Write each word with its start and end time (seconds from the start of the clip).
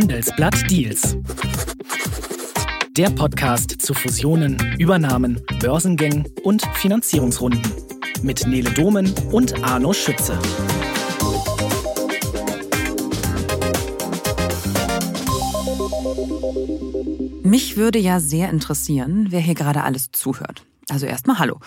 Handelsblatt 0.00 0.70
Deals. 0.70 1.16
Der 2.96 3.10
Podcast 3.10 3.82
zu 3.82 3.94
Fusionen, 3.94 4.56
Übernahmen, 4.78 5.42
Börsengängen 5.58 6.24
und 6.44 6.62
Finanzierungsrunden. 6.74 7.60
Mit 8.22 8.46
Nele 8.46 8.70
Domen 8.70 9.12
und 9.32 9.64
Arno 9.64 9.92
Schütze. 9.92 10.38
Mich 17.42 17.76
würde 17.76 17.98
ja 17.98 18.20
sehr 18.20 18.50
interessieren, 18.50 19.26
wer 19.30 19.40
hier 19.40 19.56
gerade 19.56 19.82
alles 19.82 20.12
zuhört. 20.12 20.64
Also 20.88 21.06
erstmal 21.06 21.40
Hallo. 21.40 21.58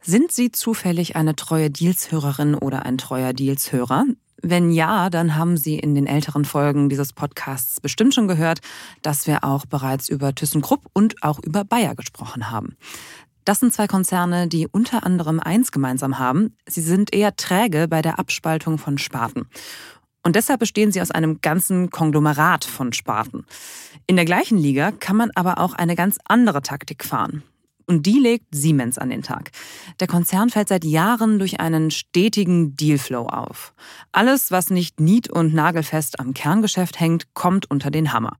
Sind 0.00 0.30
Sie 0.30 0.52
zufällig 0.52 1.16
eine 1.16 1.34
treue 1.34 1.68
Deals-Hörerin 1.68 2.54
oder 2.54 2.86
ein 2.86 2.96
treuer 2.96 3.32
Deals-Hörer? 3.32 4.04
Wenn 4.42 4.72
ja, 4.72 5.08
dann 5.08 5.36
haben 5.36 5.56
Sie 5.56 5.78
in 5.78 5.94
den 5.94 6.06
älteren 6.06 6.44
Folgen 6.44 6.88
dieses 6.88 7.12
Podcasts 7.12 7.80
bestimmt 7.80 8.12
schon 8.12 8.26
gehört, 8.26 8.58
dass 9.00 9.28
wir 9.28 9.44
auch 9.44 9.66
bereits 9.66 10.08
über 10.08 10.34
ThyssenKrupp 10.34 10.86
und 10.92 11.22
auch 11.22 11.38
über 11.38 11.64
Bayer 11.64 11.94
gesprochen 11.94 12.50
haben. 12.50 12.76
Das 13.44 13.60
sind 13.60 13.72
zwei 13.72 13.86
Konzerne, 13.86 14.48
die 14.48 14.66
unter 14.66 15.04
anderem 15.04 15.38
eins 15.40 15.70
gemeinsam 15.70 16.18
haben. 16.18 16.56
Sie 16.66 16.80
sind 16.80 17.14
eher 17.14 17.36
träge 17.36 17.86
bei 17.88 18.02
der 18.02 18.18
Abspaltung 18.18 18.78
von 18.78 18.98
Sparten. 18.98 19.46
Und 20.24 20.36
deshalb 20.36 20.60
bestehen 20.60 20.92
sie 20.92 21.00
aus 21.00 21.10
einem 21.10 21.40
ganzen 21.40 21.90
Konglomerat 21.90 22.64
von 22.64 22.92
Sparten. 22.92 23.44
In 24.06 24.16
der 24.16 24.24
gleichen 24.24 24.58
Liga 24.58 24.92
kann 24.92 25.16
man 25.16 25.30
aber 25.34 25.58
auch 25.58 25.74
eine 25.74 25.96
ganz 25.96 26.18
andere 26.24 26.62
Taktik 26.62 27.04
fahren. 27.04 27.42
Und 27.86 28.06
die 28.06 28.18
legt 28.18 28.46
Siemens 28.54 28.98
an 28.98 29.10
den 29.10 29.22
Tag. 29.22 29.50
Der 30.00 30.06
Konzern 30.06 30.50
fällt 30.50 30.68
seit 30.68 30.84
Jahren 30.84 31.38
durch 31.38 31.60
einen 31.60 31.90
stetigen 31.90 32.76
Dealflow 32.76 33.26
auf. 33.26 33.74
Alles, 34.12 34.50
was 34.50 34.70
nicht 34.70 35.00
nied- 35.00 35.30
und 35.30 35.54
nagelfest 35.54 36.20
am 36.20 36.34
Kerngeschäft 36.34 37.00
hängt, 37.00 37.34
kommt 37.34 37.70
unter 37.70 37.90
den 37.90 38.12
Hammer. 38.12 38.36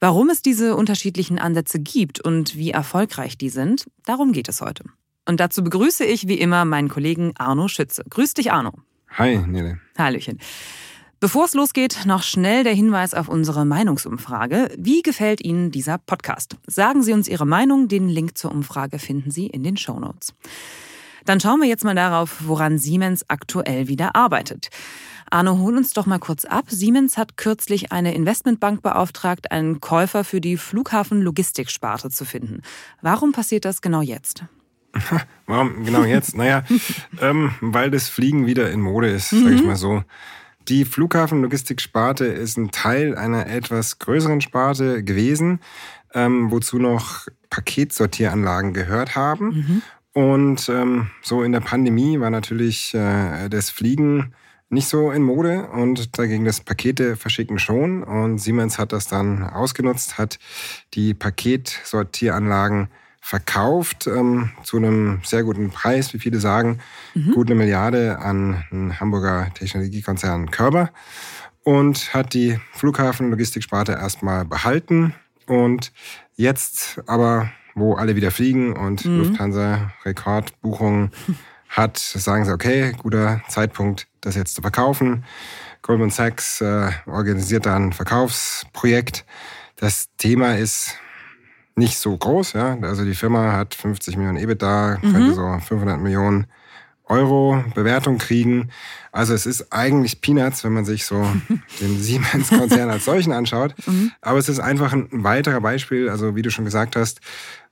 Warum 0.00 0.28
es 0.28 0.42
diese 0.42 0.76
unterschiedlichen 0.76 1.38
Ansätze 1.38 1.80
gibt 1.80 2.20
und 2.20 2.56
wie 2.56 2.70
erfolgreich 2.70 3.38
die 3.38 3.48
sind, 3.48 3.86
darum 4.04 4.32
geht 4.32 4.48
es 4.48 4.60
heute. 4.60 4.84
Und 5.26 5.40
dazu 5.40 5.64
begrüße 5.64 6.04
ich 6.04 6.28
wie 6.28 6.38
immer 6.38 6.64
meinen 6.64 6.88
Kollegen 6.88 7.32
Arno 7.36 7.68
Schütze. 7.68 8.04
Grüß 8.08 8.34
dich, 8.34 8.52
Arno. 8.52 8.72
Hi, 9.10 9.38
Nele. 9.38 9.80
Hallöchen. 9.96 10.38
Bevor 11.18 11.46
es 11.46 11.54
losgeht, 11.54 12.04
noch 12.04 12.22
schnell 12.22 12.62
der 12.62 12.74
Hinweis 12.74 13.14
auf 13.14 13.28
unsere 13.28 13.64
Meinungsumfrage. 13.64 14.68
Wie 14.76 15.00
gefällt 15.00 15.42
Ihnen 15.42 15.70
dieser 15.70 15.96
Podcast? 15.96 16.56
Sagen 16.66 17.02
Sie 17.02 17.14
uns 17.14 17.26
Ihre 17.26 17.46
Meinung. 17.46 17.88
Den 17.88 18.10
Link 18.10 18.36
zur 18.36 18.52
Umfrage 18.52 18.98
finden 18.98 19.30
Sie 19.30 19.46
in 19.46 19.62
den 19.62 19.78
Show 19.78 19.98
Notes. 19.98 20.34
Dann 21.24 21.40
schauen 21.40 21.60
wir 21.60 21.68
jetzt 21.68 21.84
mal 21.84 21.94
darauf, 21.94 22.46
woran 22.46 22.76
Siemens 22.76 23.24
aktuell 23.28 23.88
wieder 23.88 24.14
arbeitet. 24.14 24.68
Arno, 25.30 25.58
hol 25.58 25.78
uns 25.78 25.94
doch 25.94 26.04
mal 26.04 26.18
kurz 26.18 26.44
ab. 26.44 26.66
Siemens 26.68 27.16
hat 27.16 27.38
kürzlich 27.38 27.92
eine 27.92 28.14
Investmentbank 28.14 28.82
beauftragt, 28.82 29.50
einen 29.50 29.80
Käufer 29.80 30.22
für 30.22 30.42
die 30.42 30.58
Flughafen-Logistiksparte 30.58 32.10
zu 32.10 32.26
finden. 32.26 32.60
Warum 33.00 33.32
passiert 33.32 33.64
das 33.64 33.80
genau 33.80 34.02
jetzt? 34.02 34.44
Warum 35.46 35.82
genau 35.82 36.04
jetzt? 36.04 36.36
naja, 36.36 36.62
ähm, 37.22 37.52
weil 37.62 37.90
das 37.90 38.10
Fliegen 38.10 38.46
wieder 38.46 38.70
in 38.70 38.82
Mode 38.82 39.08
ist, 39.08 39.30
sag 39.30 39.50
ich 39.50 39.64
mal 39.64 39.76
so. 39.76 40.04
Die 40.68 40.84
Flughafenlogistiksparte 40.84 42.26
ist 42.26 42.56
ein 42.56 42.70
Teil 42.70 43.16
einer 43.16 43.46
etwas 43.46 43.98
größeren 43.98 44.40
Sparte 44.40 45.04
gewesen, 45.04 45.60
ähm, 46.12 46.50
wozu 46.50 46.78
noch 46.78 47.26
Paketsortieranlagen 47.50 48.72
gehört 48.72 49.14
haben. 49.14 49.46
Mhm. 49.46 49.82
Und 50.12 50.68
ähm, 50.68 51.10
so 51.22 51.42
in 51.42 51.52
der 51.52 51.60
Pandemie 51.60 52.18
war 52.18 52.30
natürlich 52.30 52.94
äh, 52.94 53.48
das 53.48 53.70
Fliegen 53.70 54.32
nicht 54.68 54.88
so 54.88 55.12
in 55.12 55.22
Mode 55.22 55.68
und 55.68 56.18
dagegen 56.18 56.44
das 56.44 56.60
Pakete 56.60 57.16
verschicken 57.16 57.58
schon. 57.58 58.02
Und 58.02 58.38
Siemens 58.38 58.78
hat 58.78 58.92
das 58.92 59.06
dann 59.06 59.44
ausgenutzt, 59.44 60.18
hat 60.18 60.38
die 60.94 61.14
Paketsortieranlagen 61.14 62.88
verkauft 63.26 64.06
ähm, 64.06 64.50
zu 64.62 64.76
einem 64.76 65.18
sehr 65.24 65.42
guten 65.42 65.70
Preis, 65.70 66.14
wie 66.14 66.20
viele 66.20 66.38
sagen, 66.38 66.78
mhm. 67.12 67.32
gut 67.32 67.48
eine 67.48 67.56
Milliarde 67.56 68.20
an 68.20 68.64
einen 68.70 69.00
Hamburger 69.00 69.48
Technologiekonzern 69.52 70.52
Körber 70.52 70.90
und 71.64 72.14
hat 72.14 72.34
die 72.34 72.60
Flughafenlogistiksparte 72.74 73.94
erstmal 73.94 74.44
behalten 74.44 75.12
und 75.48 75.92
jetzt 76.36 77.00
aber, 77.08 77.50
wo 77.74 77.94
alle 77.94 78.14
wieder 78.14 78.30
fliegen 78.30 78.76
und 78.76 79.04
mhm. 79.04 79.18
Lufthansa 79.18 79.90
Rekordbuchungen 80.04 81.10
hat, 81.68 81.98
sagen 81.98 82.44
sie, 82.44 82.52
okay, 82.52 82.92
guter 82.96 83.42
Zeitpunkt, 83.48 84.06
das 84.20 84.36
jetzt 84.36 84.54
zu 84.54 84.62
verkaufen. 84.62 85.24
Goldman 85.82 86.10
Sachs 86.10 86.60
äh, 86.60 86.90
organisiert 87.06 87.66
da 87.66 87.74
ein 87.74 87.92
Verkaufsprojekt. 87.92 89.26
Das 89.74 90.10
Thema 90.16 90.56
ist 90.56 91.00
nicht 91.76 91.98
so 91.98 92.16
groß. 92.16 92.54
Ja? 92.54 92.78
Also 92.82 93.04
die 93.04 93.14
Firma 93.14 93.52
hat 93.52 93.74
50 93.74 94.16
Millionen 94.16 94.38
EBITDA, 94.38 94.98
mhm. 95.00 95.12
könnte 95.12 95.34
so 95.34 95.58
500 95.68 96.00
Millionen 96.00 96.46
Euro 97.04 97.62
Bewertung 97.74 98.18
kriegen. 98.18 98.70
Also 99.12 99.32
es 99.32 99.46
ist 99.46 99.72
eigentlich 99.72 100.20
Peanuts, 100.20 100.64
wenn 100.64 100.72
man 100.72 100.84
sich 100.84 101.06
so 101.06 101.24
den 101.80 101.98
Siemens-Konzern 101.98 102.90
als 102.90 103.04
solchen 103.04 103.32
anschaut. 103.32 103.74
Mhm. 103.86 104.12
Aber 104.20 104.38
es 104.38 104.48
ist 104.48 104.58
einfach 104.58 104.92
ein 104.92 105.08
weiterer 105.10 105.60
Beispiel. 105.60 106.08
Also 106.08 106.34
wie 106.34 106.42
du 106.42 106.50
schon 106.50 106.64
gesagt 106.64 106.96
hast, 106.96 107.20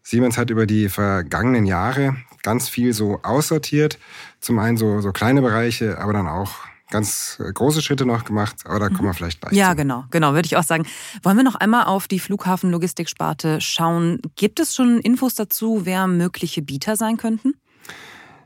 Siemens 0.03 0.39
hat 0.39 0.51
über 0.51 0.67
die 0.67 0.89
vergangenen 0.89 1.65
Jahre 1.65 2.17
ganz 2.43 2.69
viel 2.69 2.93
so 2.93 3.21
aussortiert. 3.23 3.99
Zum 4.39 4.59
einen 4.59 4.77
so, 4.77 5.01
so 5.01 5.13
kleine 5.13 5.41
Bereiche, 5.41 5.99
aber 5.99 6.13
dann 6.13 6.29
auch 6.29 6.59
ganz 6.95 7.39
äh, 7.45 7.53
große 7.53 7.83
Schritte 7.83 8.07
noch 8.07 8.25
gemacht, 8.25 8.63
aber 8.67 8.79
da 8.79 8.87
kommen 8.87 9.03
wir 9.03 9.09
mhm. 9.09 9.15
vielleicht 9.15 9.41
gleich. 9.41 9.53
Ja, 9.53 9.71
zu. 9.71 9.77
genau, 9.77 10.05
genau, 10.11 10.33
würde 10.35 10.47
ich 10.47 10.57
auch 10.57 10.63
sagen. 10.63 10.87
Wollen 11.25 11.37
wir 11.37 11.43
noch 11.43 11.57
einmal 11.57 11.87
auf 11.87 12.07
die 12.07 12.21
Flughafenlogistiksparte 12.21 13.61
schauen? 13.61 14.21
Gibt 14.37 14.61
es 14.61 14.77
schon 14.77 15.01
Infos 15.01 15.35
dazu, 15.35 15.83
wer 15.85 16.07
mögliche 16.07 16.63
Bieter 16.63 16.95
sein 16.95 17.17
könnten? 17.17 17.55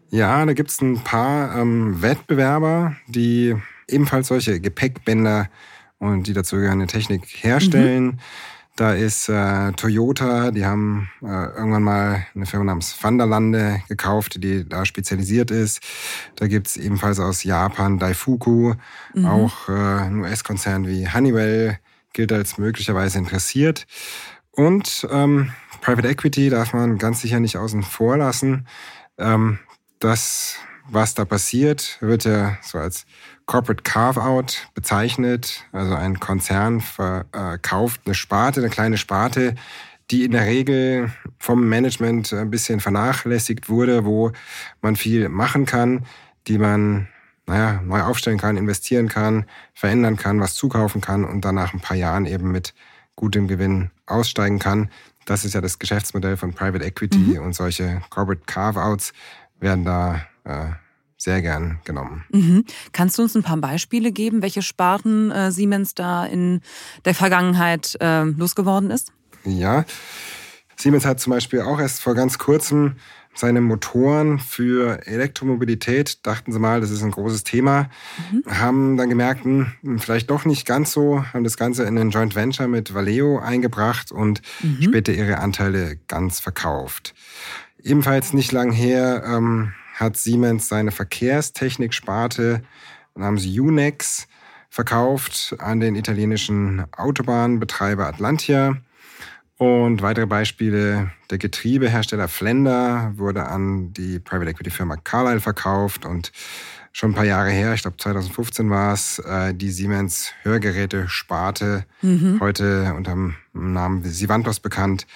Ja, 0.08 0.46
da 0.46 0.54
gibt 0.54 0.70
es 0.70 0.80
ein 0.80 1.04
paar 1.04 1.58
ähm, 1.58 2.00
Wettbewerber, 2.00 2.96
die 3.06 3.54
ebenfalls 3.86 4.28
solche 4.28 4.60
Gepäckbänder 4.60 5.50
und 5.98 6.26
die 6.26 6.32
dazugehörende 6.32 6.86
Technik 6.86 7.26
herstellen. 7.26 8.04
Mhm. 8.04 8.18
Da 8.78 8.92
ist 8.92 9.28
äh, 9.28 9.72
Toyota, 9.72 10.52
die 10.52 10.64
haben 10.64 11.10
äh, 11.20 11.26
irgendwann 11.26 11.82
mal 11.82 12.26
eine 12.32 12.46
Firma 12.46 12.66
namens 12.66 12.96
Vanderlande 13.02 13.82
gekauft, 13.88 14.40
die 14.40 14.68
da 14.68 14.86
spezialisiert 14.86 15.50
ist. 15.50 15.80
Da 16.36 16.46
gibt's 16.46 16.76
ebenfalls 16.76 17.18
aus 17.18 17.42
Japan 17.42 17.98
Daifuku, 17.98 18.74
mhm. 19.14 19.26
auch 19.26 19.68
äh, 19.68 19.72
ein 19.72 20.20
US-Konzern 20.20 20.86
wie 20.86 21.08
Honeywell 21.08 21.80
gilt 22.12 22.30
als 22.30 22.56
möglicherweise 22.56 23.18
interessiert. 23.18 23.88
Und 24.52 25.08
ähm, 25.10 25.50
Private 25.80 26.06
Equity 26.06 26.48
darf 26.48 26.72
man 26.72 26.98
ganz 26.98 27.20
sicher 27.20 27.40
nicht 27.40 27.56
außen 27.56 27.82
vor 27.82 28.16
lassen. 28.16 28.68
Ähm, 29.18 29.58
das, 29.98 30.54
was 30.88 31.14
da 31.14 31.24
passiert, 31.24 31.98
wird 32.00 32.22
ja 32.22 32.56
so 32.62 32.78
als 32.78 33.06
Corporate 33.48 33.82
Carve-out 33.82 34.68
bezeichnet. 34.74 35.64
Also 35.72 35.94
ein 35.94 36.20
Konzern 36.20 36.82
verkauft 36.82 38.02
eine 38.04 38.14
Sparte, 38.14 38.60
eine 38.60 38.68
kleine 38.68 38.98
Sparte, 38.98 39.54
die 40.10 40.24
in 40.24 40.32
der 40.32 40.44
Regel 40.44 41.10
vom 41.38 41.66
Management 41.66 42.32
ein 42.34 42.50
bisschen 42.50 42.78
vernachlässigt 42.78 43.70
wurde, 43.70 44.04
wo 44.04 44.32
man 44.82 44.96
viel 44.96 45.30
machen 45.30 45.64
kann, 45.64 46.04
die 46.46 46.58
man 46.58 47.08
naja, 47.46 47.80
neu 47.82 48.02
aufstellen 48.02 48.36
kann, 48.36 48.58
investieren 48.58 49.08
kann, 49.08 49.46
verändern 49.72 50.16
kann, 50.16 50.40
was 50.40 50.54
zukaufen 50.54 51.00
kann 51.00 51.24
und 51.24 51.46
dann 51.46 51.54
nach 51.54 51.72
ein 51.72 51.80
paar 51.80 51.96
Jahren 51.96 52.26
eben 52.26 52.52
mit 52.52 52.74
gutem 53.16 53.48
Gewinn 53.48 53.90
aussteigen 54.04 54.58
kann. 54.58 54.90
Das 55.24 55.46
ist 55.46 55.54
ja 55.54 55.62
das 55.62 55.78
Geschäftsmodell 55.78 56.36
von 56.36 56.52
Private 56.52 56.84
Equity 56.84 57.38
mhm. 57.38 57.38
und 57.38 57.54
solche 57.54 58.02
Corporate 58.10 58.42
Carve-outs 58.44 59.14
werden 59.58 59.86
da 59.86 60.26
äh, 60.44 60.72
sehr 61.18 61.42
gern 61.42 61.80
genommen. 61.84 62.24
Mhm. 62.30 62.64
Kannst 62.92 63.18
du 63.18 63.22
uns 63.22 63.36
ein 63.36 63.42
paar 63.42 63.56
Beispiele 63.58 64.12
geben, 64.12 64.40
welche 64.40 64.62
Sparten 64.62 65.30
äh, 65.30 65.50
Siemens 65.50 65.94
da 65.94 66.24
in 66.24 66.62
der 67.04 67.14
Vergangenheit 67.14 67.96
äh, 68.00 68.22
losgeworden 68.22 68.90
ist? 68.90 69.12
Ja, 69.44 69.84
Siemens 70.76 71.04
hat 71.04 71.20
zum 71.20 71.32
Beispiel 71.32 71.60
auch 71.60 71.80
erst 71.80 72.00
vor 72.00 72.14
ganz 72.14 72.38
kurzem 72.38 72.96
seine 73.34 73.60
Motoren 73.60 74.38
für 74.38 75.06
Elektromobilität, 75.06 76.26
dachten 76.26 76.52
sie 76.52 76.58
mal, 76.58 76.80
das 76.80 76.90
ist 76.90 77.02
ein 77.02 77.12
großes 77.12 77.44
Thema, 77.44 77.88
mhm. 78.32 78.44
haben 78.46 78.96
dann 78.96 79.08
gemerkt, 79.08 79.44
hm, 79.44 79.98
vielleicht 79.98 80.30
doch 80.30 80.44
nicht 80.44 80.66
ganz 80.66 80.92
so, 80.92 81.24
haben 81.32 81.44
das 81.44 81.56
Ganze 81.56 81.84
in 81.84 81.96
ein 81.98 82.10
Joint 82.10 82.34
Venture 82.34 82.66
mit 82.66 82.94
Valeo 82.94 83.38
eingebracht 83.38 84.10
und 84.10 84.42
mhm. 84.60 84.82
später 84.82 85.12
ihre 85.12 85.38
Anteile 85.38 85.98
ganz 86.08 86.40
verkauft. 86.40 87.14
Ebenfalls 87.80 88.32
nicht 88.32 88.50
lang 88.50 88.72
her 88.72 89.22
ähm, 89.24 89.72
hat 89.98 90.16
Siemens 90.16 90.68
seine 90.68 90.90
Verkehrstechnik-Sparte 90.90 92.62
namens 93.14 93.46
Unex 93.46 94.28
verkauft 94.70 95.56
an 95.58 95.80
den 95.80 95.96
italienischen 95.96 96.84
Autobahnbetreiber 96.92 98.06
Atlantia. 98.06 98.76
Und 99.56 100.02
weitere 100.02 100.26
Beispiele, 100.26 101.10
der 101.30 101.38
Getriebehersteller 101.38 102.28
Flender 102.28 103.12
wurde 103.16 103.46
an 103.46 103.92
die 103.92 104.20
Private 104.20 104.50
Equity 104.50 104.70
Firma 104.70 104.96
Carlyle 104.96 105.40
verkauft 105.40 106.06
und 106.06 106.30
schon 106.92 107.10
ein 107.10 107.14
paar 107.14 107.24
Jahre 107.24 107.50
her, 107.50 107.74
ich 107.74 107.82
glaube 107.82 107.96
2015 107.96 108.70
war 108.70 108.92
es, 108.92 109.22
die 109.54 109.70
Siemens 109.70 110.32
Hörgeräte-Sparte, 110.42 111.84
mhm. 112.02 112.38
heute 112.40 112.94
unter 112.96 113.12
dem 113.12 113.34
Namen 113.52 114.04
Sivantos 114.04 114.60
bekannt, 114.60 115.06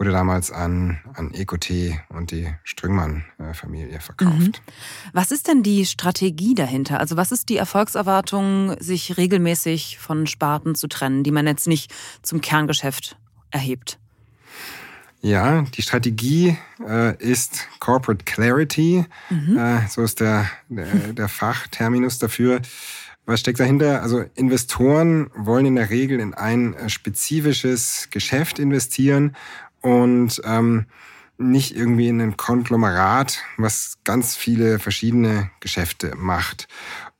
wurde 0.00 0.12
damals 0.12 0.50
an, 0.50 0.98
an 1.12 1.34
EcoT 1.34 1.70
und 2.08 2.30
die 2.30 2.48
Strüngmann-Familie 2.64 4.00
verkauft. 4.00 4.32
Mhm. 4.32 4.52
Was 5.12 5.30
ist 5.30 5.46
denn 5.46 5.62
die 5.62 5.84
Strategie 5.84 6.54
dahinter? 6.54 6.98
Also 6.98 7.18
was 7.18 7.32
ist 7.32 7.50
die 7.50 7.58
Erfolgserwartung, 7.58 8.76
sich 8.80 9.18
regelmäßig 9.18 9.98
von 9.98 10.26
Sparten 10.26 10.74
zu 10.74 10.88
trennen, 10.88 11.22
die 11.22 11.30
man 11.30 11.46
jetzt 11.46 11.68
nicht 11.68 11.92
zum 12.22 12.40
Kerngeschäft 12.40 13.18
erhebt? 13.50 13.98
Ja, 15.20 15.66
die 15.76 15.82
Strategie 15.82 16.56
äh, 16.82 17.14
ist 17.22 17.68
Corporate 17.78 18.24
Clarity. 18.24 19.04
Mhm. 19.28 19.58
Äh, 19.58 19.86
so 19.90 20.02
ist 20.02 20.20
der, 20.20 20.50
der, 20.70 21.12
der 21.12 21.28
Fachterminus 21.28 22.18
dafür. 22.18 22.62
Was 23.26 23.40
steckt 23.40 23.60
dahinter? 23.60 24.02
Also 24.02 24.24
Investoren 24.34 25.30
wollen 25.36 25.66
in 25.66 25.76
der 25.76 25.90
Regel 25.90 26.20
in 26.20 26.32
ein 26.32 26.72
äh, 26.72 26.88
spezifisches 26.88 28.08
Geschäft 28.10 28.58
investieren 28.58 29.36
und 29.80 30.40
ähm, 30.44 30.86
nicht 31.38 31.74
irgendwie 31.74 32.08
in 32.08 32.20
ein 32.20 32.36
Konglomerat, 32.36 33.42
was 33.56 33.98
ganz 34.04 34.36
viele 34.36 34.78
verschiedene 34.78 35.50
Geschäfte 35.60 36.12
macht. 36.16 36.68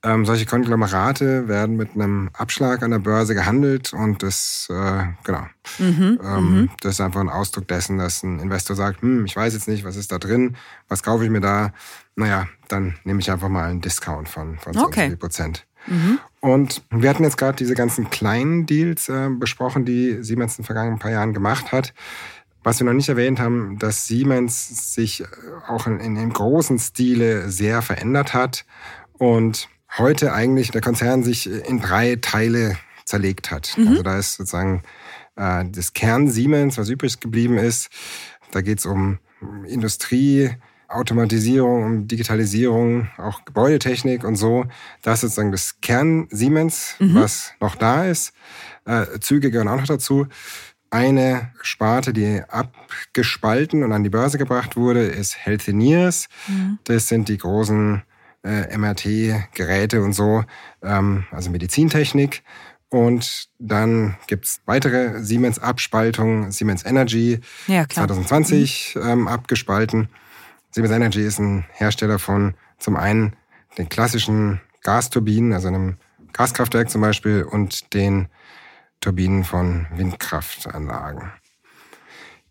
Ähm, 0.02 0.24
solche 0.24 0.46
Konglomerate 0.46 1.46
werden 1.46 1.76
mit 1.76 1.94
einem 1.94 2.30
Abschlag 2.32 2.82
an 2.82 2.90
der 2.90 3.00
Börse 3.00 3.34
gehandelt 3.34 3.92
und 3.92 4.22
das, 4.22 4.66
äh, 4.70 5.04
genau, 5.24 5.46
mhm, 5.78 6.18
ähm, 6.22 6.54
mhm. 6.54 6.70
das 6.80 6.94
ist 6.94 7.00
einfach 7.02 7.20
ein 7.20 7.28
Ausdruck 7.28 7.68
dessen, 7.68 7.98
dass 7.98 8.22
ein 8.22 8.40
Investor 8.40 8.76
sagt, 8.76 9.02
hm, 9.02 9.26
ich 9.26 9.36
weiß 9.36 9.52
jetzt 9.52 9.68
nicht, 9.68 9.84
was 9.84 9.96
ist 9.96 10.10
da 10.10 10.18
drin, 10.18 10.56
was 10.88 11.02
kaufe 11.02 11.24
ich 11.24 11.30
mir 11.30 11.40
da? 11.40 11.72
Naja, 12.16 12.48
dann 12.68 12.96
nehme 13.04 13.20
ich 13.20 13.30
einfach 13.30 13.50
mal 13.50 13.68
einen 13.68 13.82
Discount 13.82 14.28
von, 14.28 14.58
von 14.58 14.72
so 14.72 14.84
okay. 14.84 15.16
Prozent. 15.16 15.66
Mhm. 15.86 16.18
Und 16.40 16.82
wir 16.90 17.10
hatten 17.10 17.24
jetzt 17.24 17.36
gerade 17.36 17.56
diese 17.56 17.74
ganzen 17.74 18.08
kleinen 18.08 18.64
Deals 18.64 19.08
äh, 19.10 19.28
besprochen, 19.30 19.84
die 19.84 20.22
Siemens 20.22 20.58
in 20.58 20.62
den 20.62 20.66
vergangenen 20.66 20.98
paar 20.98 21.10
Jahren 21.10 21.34
gemacht 21.34 21.72
hat. 21.72 21.92
Was 22.62 22.78
wir 22.78 22.84
noch 22.84 22.92
nicht 22.92 23.08
erwähnt 23.08 23.40
haben, 23.40 23.78
dass 23.78 24.06
Siemens 24.06 24.94
sich 24.94 25.24
auch 25.66 25.86
in, 25.86 25.98
in, 26.00 26.16
in 26.16 26.30
großen 26.30 26.78
Stile 26.78 27.50
sehr 27.50 27.80
verändert 27.80 28.34
hat 28.34 28.66
und 29.14 29.68
heute 29.98 30.32
eigentlich 30.32 30.70
der 30.70 30.80
Konzern 30.80 31.22
sich 31.22 31.48
in 31.48 31.80
drei 31.80 32.16
Teile 32.16 32.76
zerlegt 33.04 33.50
hat. 33.50 33.76
Mhm. 33.76 33.88
Also 33.88 34.02
da 34.02 34.18
ist 34.18 34.34
sozusagen 34.34 34.82
äh, 35.36 35.64
das 35.70 35.92
Kern 35.94 36.28
Siemens, 36.28 36.78
was 36.78 36.88
übrig 36.88 37.20
geblieben 37.20 37.58
ist. 37.58 37.88
Da 38.52 38.60
geht 38.60 38.78
es 38.78 38.86
um 38.86 39.18
Industrie, 39.66 40.50
Automatisierung, 40.88 41.84
um 41.84 42.08
Digitalisierung, 42.08 43.08
auch 43.16 43.44
Gebäudetechnik 43.44 44.24
und 44.24 44.36
so. 44.36 44.66
Das 45.02 45.18
ist 45.18 45.20
sozusagen 45.34 45.52
das 45.52 45.80
Kern 45.80 46.26
Siemens, 46.30 46.94
mhm. 46.98 47.14
was 47.14 47.52
noch 47.60 47.76
da 47.76 48.06
ist. 48.06 48.32
Äh, 48.84 49.20
Züge 49.20 49.50
gehören 49.50 49.68
auch 49.68 49.76
noch 49.76 49.86
dazu. 49.86 50.26
Eine 50.90 51.52
Sparte, 51.62 52.12
die 52.12 52.42
abgespalten 52.48 53.84
und 53.84 53.92
an 53.92 54.02
die 54.02 54.10
Börse 54.10 54.38
gebracht 54.38 54.76
wurde, 54.76 55.02
ist 55.02 55.38
Healthineers. 55.38 56.28
Mhm. 56.48 56.78
Das 56.84 57.06
sind 57.06 57.28
die 57.28 57.38
großen 57.38 58.02
äh, 58.42 58.76
MRT-Geräte 58.76 60.02
und 60.02 60.14
so, 60.14 60.44
ähm, 60.82 61.26
also 61.30 61.50
Medizintechnik. 61.50 62.42
Und 62.88 63.48
dann 63.60 64.16
gibt's 64.26 64.62
weitere 64.66 65.22
Siemens-Abspaltungen, 65.22 66.50
Siemens 66.50 66.84
Energy, 66.84 67.40
ja, 67.68 67.88
2020 67.88 68.96
mhm. 68.96 69.02
ähm, 69.08 69.28
abgespalten. 69.28 70.08
Siemens 70.72 70.92
Energy 70.92 71.22
ist 71.22 71.38
ein 71.38 71.64
Hersteller 71.72 72.18
von 72.18 72.54
zum 72.78 72.96
einen 72.96 73.36
den 73.78 73.88
klassischen 73.88 74.60
Gasturbinen, 74.82 75.52
also 75.52 75.68
einem 75.68 75.98
Gaskraftwerk 76.32 76.90
zum 76.90 77.00
Beispiel, 77.00 77.44
und 77.44 77.94
den 77.94 78.28
Turbinen 79.00 79.44
von 79.44 79.86
Windkraftanlagen. 79.94 81.32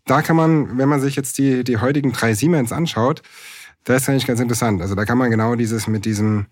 Da 0.04 0.22
kann 0.22 0.36
man, 0.36 0.78
wenn 0.78 0.88
man 0.88 1.00
sich 1.00 1.16
jetzt 1.16 1.38
die, 1.38 1.62
die 1.62 1.78
heutigen 1.78 2.12
drei 2.12 2.34
Siemens 2.34 2.72
anschaut, 2.72 3.22
das 3.84 4.02
ist 4.02 4.08
eigentlich 4.08 4.26
ganz 4.26 4.40
interessant. 4.40 4.82
Also 4.82 4.94
da 4.94 5.04
kann 5.04 5.18
man 5.18 5.30
genau 5.30 5.54
dieses 5.54 5.86
mit 5.86 6.04
diesem, 6.04 6.46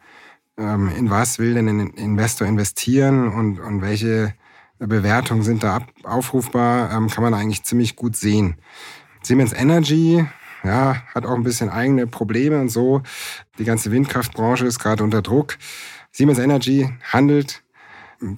ähm, 0.56 0.90
in 0.96 1.10
was 1.10 1.38
will 1.38 1.54
denn 1.54 1.68
ein 1.68 1.90
Investor 1.90 2.46
investieren 2.46 3.28
und, 3.28 3.58
und 3.58 3.82
welche 3.82 4.34
Bewertungen 4.78 5.42
sind 5.42 5.62
da 5.62 5.76
ab, 5.76 5.88
aufrufbar, 6.04 6.92
ähm, 6.92 7.08
kann 7.08 7.24
man 7.24 7.34
eigentlich 7.34 7.64
ziemlich 7.64 7.96
gut 7.96 8.16
sehen. 8.16 8.56
Siemens 9.22 9.52
Energy 9.52 10.24
ja, 10.64 11.02
hat 11.14 11.26
auch 11.26 11.34
ein 11.34 11.42
bisschen 11.42 11.68
eigene 11.68 12.06
Probleme 12.06 12.60
und 12.60 12.68
so. 12.68 13.02
Die 13.58 13.64
ganze 13.64 13.90
Windkraftbranche 13.90 14.66
ist 14.66 14.78
gerade 14.78 15.02
unter 15.04 15.22
Druck. 15.22 15.58
Siemens 16.12 16.38
Energy 16.38 16.88
handelt 17.02 17.62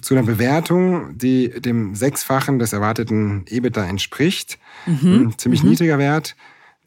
zu 0.01 0.15
einer 0.15 0.25
Bewertung, 0.25 1.17
die 1.17 1.49
dem 1.49 1.95
Sechsfachen 1.95 2.59
des 2.59 2.73
erwarteten 2.73 3.45
EBITDA 3.47 3.85
entspricht. 3.85 4.59
Mhm. 4.85 5.27
Ein 5.29 5.37
ziemlich 5.37 5.63
mhm. 5.63 5.71
niedriger 5.71 5.97
Wert. 5.97 6.35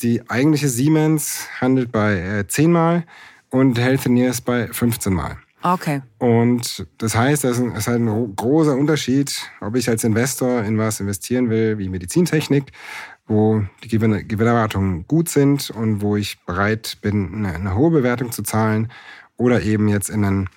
Die 0.00 0.28
eigentliche 0.28 0.68
Siemens 0.68 1.46
handelt 1.60 1.92
bei 1.92 2.18
äh, 2.18 2.46
10 2.46 2.72
Mal 2.72 3.04
und 3.50 3.78
Healthineers 3.78 4.40
bei 4.40 4.68
15 4.68 5.12
Mal. 5.12 5.36
Okay. 5.62 6.02
Und 6.18 6.86
das 6.98 7.16
heißt, 7.16 7.44
es 7.44 7.58
ist 7.58 7.86
halt 7.86 8.00
ein 8.00 8.36
großer 8.36 8.76
Unterschied, 8.76 9.34
ob 9.60 9.76
ich 9.76 9.88
als 9.88 10.04
Investor 10.04 10.62
in 10.62 10.76
was 10.76 11.00
investieren 11.00 11.48
will, 11.48 11.78
wie 11.78 11.88
Medizintechnik, 11.88 12.64
wo 13.26 13.64
die 13.82 13.88
Gewinnerwartungen 13.88 15.06
gut 15.06 15.30
sind 15.30 15.70
und 15.70 16.02
wo 16.02 16.16
ich 16.16 16.38
bereit 16.44 16.98
bin, 17.00 17.34
eine, 17.34 17.54
eine 17.54 17.74
hohe 17.74 17.90
Bewertung 17.90 18.30
zu 18.30 18.42
zahlen, 18.42 18.90
oder 19.36 19.62
eben 19.62 19.88
jetzt 19.88 20.10
in 20.10 20.24
einen 20.24 20.48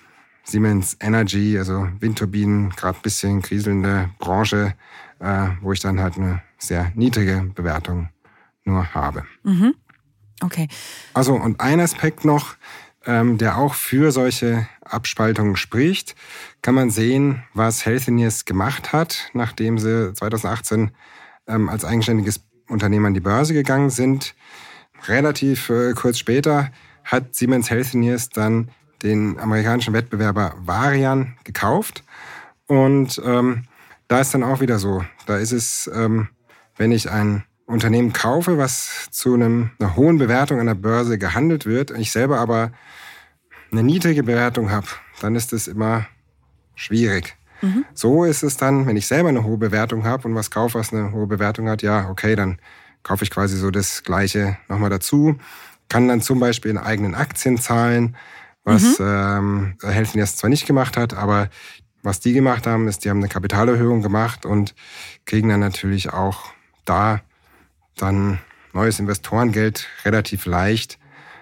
Siemens 0.48 0.96
Energy, 1.00 1.58
also 1.58 1.88
Windturbinen, 2.00 2.70
gerade 2.70 2.98
ein 2.98 3.02
bisschen 3.02 3.42
kriselnde 3.42 4.08
Branche, 4.18 4.74
äh, 5.20 5.48
wo 5.60 5.72
ich 5.72 5.80
dann 5.80 6.00
halt 6.00 6.16
eine 6.16 6.42
sehr 6.56 6.90
niedrige 6.94 7.50
Bewertung 7.54 8.08
nur 8.64 8.94
habe. 8.94 9.24
Mhm. 9.42 9.74
Okay. 10.42 10.68
Also 11.12 11.34
und 11.34 11.60
ein 11.60 11.80
Aspekt 11.80 12.24
noch, 12.24 12.56
ähm, 13.04 13.36
der 13.36 13.58
auch 13.58 13.74
für 13.74 14.10
solche 14.10 14.66
Abspaltungen 14.82 15.56
spricht, 15.56 16.16
kann 16.62 16.74
man 16.74 16.90
sehen, 16.90 17.42
was 17.52 17.84
Healthineers 17.84 18.46
gemacht 18.46 18.92
hat, 18.92 19.30
nachdem 19.34 19.78
sie 19.78 20.14
2018 20.14 20.92
ähm, 21.46 21.68
als 21.68 21.84
eigenständiges 21.84 22.40
Unternehmen 22.68 23.06
an 23.06 23.14
die 23.14 23.20
Börse 23.20 23.52
gegangen 23.52 23.90
sind. 23.90 24.34
Relativ 25.08 25.68
äh, 25.68 25.92
kurz 25.92 26.18
später 26.18 26.70
hat 27.04 27.34
Siemens 27.34 27.70
Healthineers 27.70 28.30
dann 28.30 28.70
den 29.02 29.38
amerikanischen 29.38 29.94
Wettbewerber 29.94 30.54
Varian 30.58 31.36
gekauft. 31.44 32.04
Und 32.66 33.20
ähm, 33.24 33.64
da 34.08 34.20
ist 34.20 34.34
dann 34.34 34.42
auch 34.42 34.60
wieder 34.60 34.78
so, 34.78 35.04
da 35.26 35.36
ist 35.36 35.52
es, 35.52 35.90
ähm, 35.94 36.28
wenn 36.76 36.92
ich 36.92 37.10
ein 37.10 37.44
Unternehmen 37.66 38.12
kaufe, 38.12 38.56
was 38.56 39.08
zu 39.10 39.34
einem, 39.34 39.70
einer 39.78 39.94
hohen 39.96 40.18
Bewertung 40.18 40.58
an 40.58 40.66
der 40.66 40.74
Börse 40.74 41.18
gehandelt 41.18 41.66
wird, 41.66 41.90
ich 41.90 42.10
selber 42.10 42.38
aber 42.38 42.72
eine 43.70 43.82
niedrige 43.82 44.22
Bewertung 44.22 44.70
habe, 44.70 44.86
dann 45.20 45.34
ist 45.34 45.52
es 45.52 45.68
immer 45.68 46.06
schwierig. 46.74 47.36
Mhm. 47.60 47.84
So 47.92 48.24
ist 48.24 48.42
es 48.42 48.56
dann, 48.56 48.86
wenn 48.86 48.96
ich 48.96 49.06
selber 49.06 49.28
eine 49.28 49.44
hohe 49.44 49.58
Bewertung 49.58 50.04
habe 50.04 50.28
und 50.28 50.34
was 50.34 50.50
kaufe, 50.50 50.78
was 50.78 50.92
eine 50.92 51.12
hohe 51.12 51.26
Bewertung 51.26 51.68
hat, 51.68 51.82
ja, 51.82 52.08
okay, 52.08 52.36
dann 52.36 52.58
kaufe 53.02 53.24
ich 53.24 53.30
quasi 53.30 53.56
so 53.56 53.70
das 53.70 54.02
Gleiche 54.02 54.56
nochmal 54.68 54.90
dazu. 54.90 55.36
Kann 55.88 56.08
dann 56.08 56.20
zum 56.20 56.40
Beispiel 56.40 56.70
in 56.70 56.78
eigenen 56.78 57.14
Aktien 57.14 57.58
zahlen, 57.58 58.16
was 58.68 58.98
mhm. 58.98 59.06
ähm, 59.06 59.74
Helfen 59.82 60.18
jetzt 60.18 60.38
zwar 60.38 60.50
nicht 60.50 60.66
gemacht 60.66 60.96
hat, 60.96 61.14
aber 61.14 61.48
was 62.02 62.20
die 62.20 62.32
gemacht 62.32 62.66
haben, 62.66 62.86
ist, 62.86 63.04
die 63.04 63.10
haben 63.10 63.18
eine 63.18 63.28
Kapitalerhöhung 63.28 64.02
gemacht 64.02 64.46
und 64.46 64.74
kriegen 65.24 65.48
dann 65.48 65.60
natürlich 65.60 66.12
auch 66.12 66.52
da 66.84 67.20
dann 67.96 68.38
neues 68.72 69.00
Investorengeld 69.00 69.88
relativ 70.04 70.46
leicht. 70.46 70.98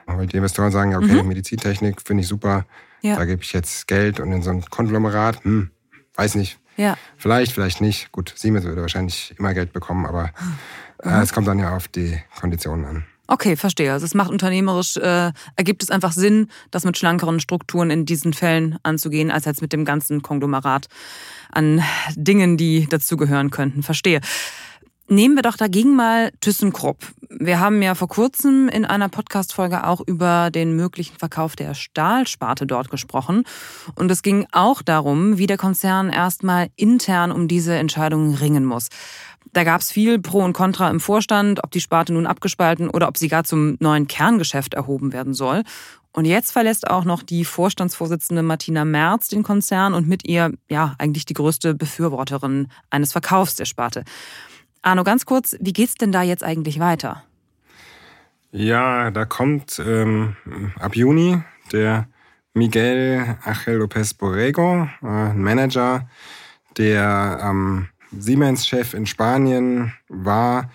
Weil 0.06 0.26
die 0.28 0.36
Investoren 0.36 0.70
sagen, 0.70 0.94
okay, 0.94 1.20
mhm. 1.22 1.28
Medizintechnik 1.28 2.00
finde 2.00 2.22
ich 2.22 2.28
super, 2.28 2.64
ja. 3.02 3.16
da 3.16 3.24
gebe 3.24 3.42
ich 3.42 3.52
jetzt 3.52 3.88
Geld 3.88 4.20
und 4.20 4.32
in 4.32 4.42
so 4.42 4.50
ein 4.50 4.64
Konglomerat, 4.64 5.44
hm, 5.44 5.70
weiß 6.14 6.36
nicht. 6.36 6.58
Ja. 6.76 6.96
Vielleicht, 7.16 7.52
vielleicht 7.52 7.80
nicht. 7.80 8.12
Gut, 8.12 8.32
Siemens 8.36 8.64
würde 8.64 8.82
wahrscheinlich 8.82 9.34
immer 9.38 9.52
Geld 9.52 9.72
bekommen, 9.72 10.06
aber 10.06 10.30
äh, 11.02 11.08
mhm. 11.08 11.22
es 11.22 11.32
kommt 11.32 11.48
dann 11.48 11.58
ja 11.58 11.74
auf 11.74 11.88
die 11.88 12.20
Konditionen 12.38 12.84
an. 12.84 13.04
Okay, 13.28 13.56
verstehe. 13.56 13.92
Also 13.92 14.06
es 14.06 14.14
macht 14.14 14.30
unternehmerisch, 14.30 14.96
äh, 14.96 15.32
ergibt 15.56 15.82
es 15.82 15.90
einfach 15.90 16.12
Sinn, 16.12 16.48
das 16.70 16.84
mit 16.84 16.96
schlankeren 16.96 17.40
Strukturen 17.40 17.90
in 17.90 18.06
diesen 18.06 18.32
Fällen 18.32 18.78
anzugehen, 18.82 19.30
als 19.30 19.44
jetzt 19.44 19.62
mit 19.62 19.72
dem 19.72 19.84
ganzen 19.84 20.22
Konglomerat 20.22 20.86
an 21.50 21.82
Dingen, 22.14 22.56
die 22.56 22.86
dazugehören 22.86 23.50
könnten. 23.50 23.82
Verstehe. 23.82 24.20
Nehmen 25.08 25.36
wir 25.36 25.42
doch 25.42 25.56
dagegen 25.56 25.94
mal 25.94 26.32
ThyssenKrupp. 26.40 26.98
Wir 27.30 27.60
haben 27.60 27.80
ja 27.80 27.94
vor 27.94 28.08
kurzem 28.08 28.68
in 28.68 28.84
einer 28.84 29.08
Podcast-Folge 29.08 29.86
auch 29.86 30.00
über 30.04 30.50
den 30.50 30.74
möglichen 30.74 31.16
Verkauf 31.16 31.54
der 31.54 31.74
Stahlsparte 31.74 32.66
dort 32.66 32.90
gesprochen. 32.90 33.44
Und 33.94 34.10
es 34.10 34.22
ging 34.22 34.48
auch 34.50 34.82
darum, 34.82 35.38
wie 35.38 35.46
der 35.46 35.58
Konzern 35.58 36.10
erstmal 36.10 36.70
intern 36.74 37.30
um 37.30 37.46
diese 37.46 37.76
Entscheidung 37.76 38.34
ringen 38.34 38.64
muss. 38.64 38.88
Da 39.56 39.64
gab 39.64 39.80
es 39.80 39.90
viel 39.90 40.18
Pro 40.18 40.44
und 40.44 40.52
Contra 40.52 40.90
im 40.90 41.00
Vorstand, 41.00 41.64
ob 41.64 41.70
die 41.70 41.80
Sparte 41.80 42.12
nun 42.12 42.26
abgespalten 42.26 42.90
oder 42.90 43.08
ob 43.08 43.16
sie 43.16 43.28
gar 43.28 43.42
zum 43.42 43.78
neuen 43.80 44.06
Kerngeschäft 44.06 44.74
erhoben 44.74 45.14
werden 45.14 45.32
soll. 45.32 45.62
Und 46.12 46.26
jetzt 46.26 46.52
verlässt 46.52 46.90
auch 46.90 47.06
noch 47.06 47.22
die 47.22 47.46
Vorstandsvorsitzende 47.46 48.42
Martina 48.42 48.84
Merz 48.84 49.28
den 49.28 49.42
Konzern 49.42 49.94
und 49.94 50.06
mit 50.06 50.28
ihr 50.28 50.52
ja 50.68 50.94
eigentlich 50.98 51.24
die 51.24 51.32
größte 51.32 51.74
Befürworterin 51.74 52.68
eines 52.90 53.12
Verkaufs 53.12 53.54
der 53.54 53.64
Sparte. 53.64 54.04
Arno, 54.82 55.04
ganz 55.04 55.24
kurz, 55.24 55.56
wie 55.58 55.72
geht's 55.72 55.94
denn 55.94 56.12
da 56.12 56.20
jetzt 56.20 56.44
eigentlich 56.44 56.78
weiter? 56.78 57.22
Ja, 58.52 59.10
da 59.10 59.24
kommt 59.24 59.82
ähm, 59.82 60.36
ab 60.78 60.94
Juni 60.94 61.42
der 61.72 62.08
Miguel 62.52 63.38
Ángel 63.42 63.80
López 63.80 64.14
Borrego, 64.18 64.86
äh, 65.02 65.32
Manager, 65.32 66.06
der 66.76 67.40
ähm, 67.42 67.88
Siemens-Chef 68.12 68.94
in 68.94 69.06
Spanien 69.06 69.92
war, 70.08 70.70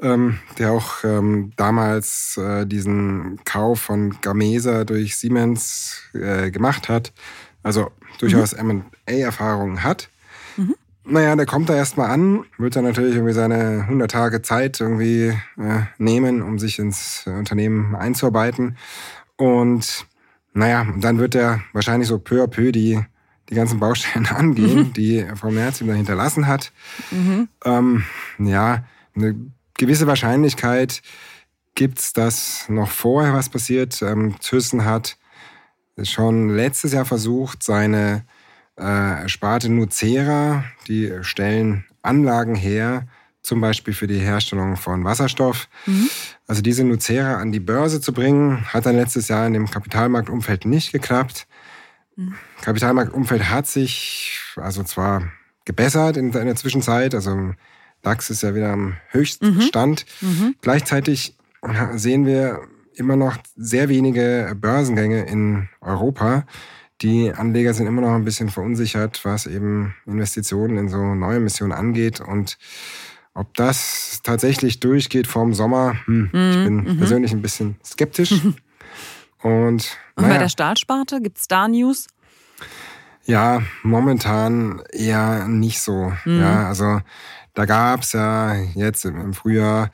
ähm, 0.00 0.38
der 0.58 0.72
auch 0.72 1.04
ähm, 1.04 1.52
damals 1.56 2.36
äh, 2.36 2.66
diesen 2.66 3.40
Kauf 3.44 3.80
von 3.80 4.20
Gamesa 4.20 4.84
durch 4.84 5.16
Siemens 5.16 6.02
äh, 6.14 6.50
gemacht 6.50 6.88
hat, 6.88 7.12
also 7.62 7.90
durchaus 8.18 8.56
mhm. 8.56 8.84
M&A-Erfahrungen 9.06 9.82
hat. 9.82 10.08
Mhm. 10.56 10.74
Naja, 11.04 11.34
der 11.34 11.46
kommt 11.46 11.68
da 11.68 11.74
erstmal 11.74 12.10
an, 12.10 12.44
wird 12.58 12.76
dann 12.76 12.84
natürlich 12.84 13.16
irgendwie 13.16 13.34
seine 13.34 13.82
100 13.82 14.10
Tage 14.10 14.42
Zeit 14.42 14.80
irgendwie 14.80 15.36
äh, 15.58 15.82
nehmen, 15.98 16.42
um 16.42 16.58
sich 16.58 16.78
ins 16.78 17.24
Unternehmen 17.26 17.96
einzuarbeiten. 17.96 18.76
Und 19.36 20.06
naja, 20.54 20.86
dann 20.98 21.18
wird 21.18 21.34
er 21.34 21.62
wahrscheinlich 21.72 22.08
so 22.08 22.18
peu 22.18 22.42
à 22.42 22.46
peu 22.46 22.70
die, 22.72 23.00
die 23.50 23.54
ganzen 23.54 23.80
Baustellen 23.80 24.26
angehen, 24.34 24.78
mhm. 24.78 24.92
die 24.92 25.26
Frau 25.34 25.50
Merz 25.50 25.80
ihm 25.80 25.88
da 25.88 25.94
hinterlassen 25.94 26.46
hat. 26.46 26.72
Mhm. 27.10 27.48
Ähm, 27.64 28.04
ja, 28.38 28.84
eine 29.14 29.36
gewisse 29.74 30.06
Wahrscheinlichkeit 30.06 31.02
gibt's, 31.74 32.12
dass 32.12 32.68
noch 32.68 32.90
vorher 32.90 33.34
was 33.34 33.48
passiert. 33.48 34.02
Ähm, 34.02 34.36
Thyssen 34.40 34.84
hat 34.84 35.16
schon 36.02 36.48
letztes 36.50 36.92
Jahr 36.92 37.04
versucht, 37.04 37.62
seine 37.62 38.24
äh, 38.76 39.28
Sparte 39.28 39.68
Nucera, 39.68 40.64
die 40.88 41.12
stellen 41.22 41.84
Anlagen 42.02 42.54
her, 42.54 43.06
zum 43.42 43.60
Beispiel 43.60 43.92
für 43.92 44.06
die 44.06 44.20
Herstellung 44.20 44.76
von 44.76 45.04
Wasserstoff. 45.04 45.68
Mhm. 45.86 46.08
Also 46.46 46.62
diese 46.62 46.84
Nucera 46.84 47.38
an 47.38 47.52
die 47.52 47.60
Börse 47.60 48.00
zu 48.00 48.12
bringen, 48.12 48.64
hat 48.72 48.86
dann 48.86 48.96
letztes 48.96 49.28
Jahr 49.28 49.46
in 49.46 49.52
dem 49.52 49.70
Kapitalmarktumfeld 49.70 50.64
nicht 50.64 50.92
geklappt. 50.92 51.46
Mhm. 52.16 52.34
Kapitalmarktumfeld 52.62 53.50
hat 53.50 53.66
sich 53.66 54.40
also 54.56 54.82
zwar 54.82 55.30
gebessert 55.64 56.16
in, 56.16 56.32
in 56.32 56.46
der 56.46 56.56
Zwischenzeit, 56.56 57.14
also 57.14 57.54
DAX 58.02 58.30
ist 58.30 58.42
ja 58.42 58.54
wieder 58.54 58.72
am 58.72 58.96
höchsten 59.10 59.54
mhm. 59.54 59.60
Stand. 59.62 60.06
Mhm. 60.20 60.56
Gleichzeitig 60.60 61.36
sehen 61.94 62.26
wir 62.26 62.60
immer 62.94 63.16
noch 63.16 63.36
sehr 63.56 63.88
wenige 63.88 64.54
Börsengänge 64.60 65.24
in 65.24 65.68
Europa. 65.80 66.44
Die 67.00 67.32
Anleger 67.32 67.74
sind 67.74 67.86
immer 67.86 68.02
noch 68.02 68.14
ein 68.14 68.24
bisschen 68.24 68.48
verunsichert, 68.48 69.24
was 69.24 69.46
eben 69.46 69.94
Investitionen 70.06 70.78
in 70.78 70.88
so 70.88 71.14
neue 71.14 71.40
Missionen 71.40 71.72
angeht. 71.72 72.20
Und 72.20 72.58
ob 73.34 73.54
das 73.54 74.20
tatsächlich 74.22 74.80
durchgeht 74.80 75.26
vorm 75.26 75.54
Sommer, 75.54 75.96
hm, 76.04 76.30
mhm. 76.32 76.50
ich 76.50 76.64
bin 76.64 76.76
mhm. 76.76 76.98
persönlich 76.98 77.32
ein 77.32 77.42
bisschen 77.42 77.76
skeptisch. 77.84 78.34
Und, 79.42 79.96
Und 80.16 80.28
bei 80.28 80.38
der 80.38 80.48
Stahlsparte, 80.48 81.20
gibt 81.20 81.38
es 81.38 81.48
da 81.48 81.68
News? 81.68 82.06
Ja, 83.24 83.62
momentan 83.82 84.82
eher 84.92 85.46
nicht 85.48 85.80
so. 85.80 86.12
Mhm. 86.24 86.40
Ja, 86.40 86.68
also 86.68 87.00
da 87.54 87.64
gab 87.64 88.02
es 88.02 88.12
ja 88.12 88.54
jetzt 88.74 89.04
im 89.04 89.32
Frühjahr, 89.32 89.90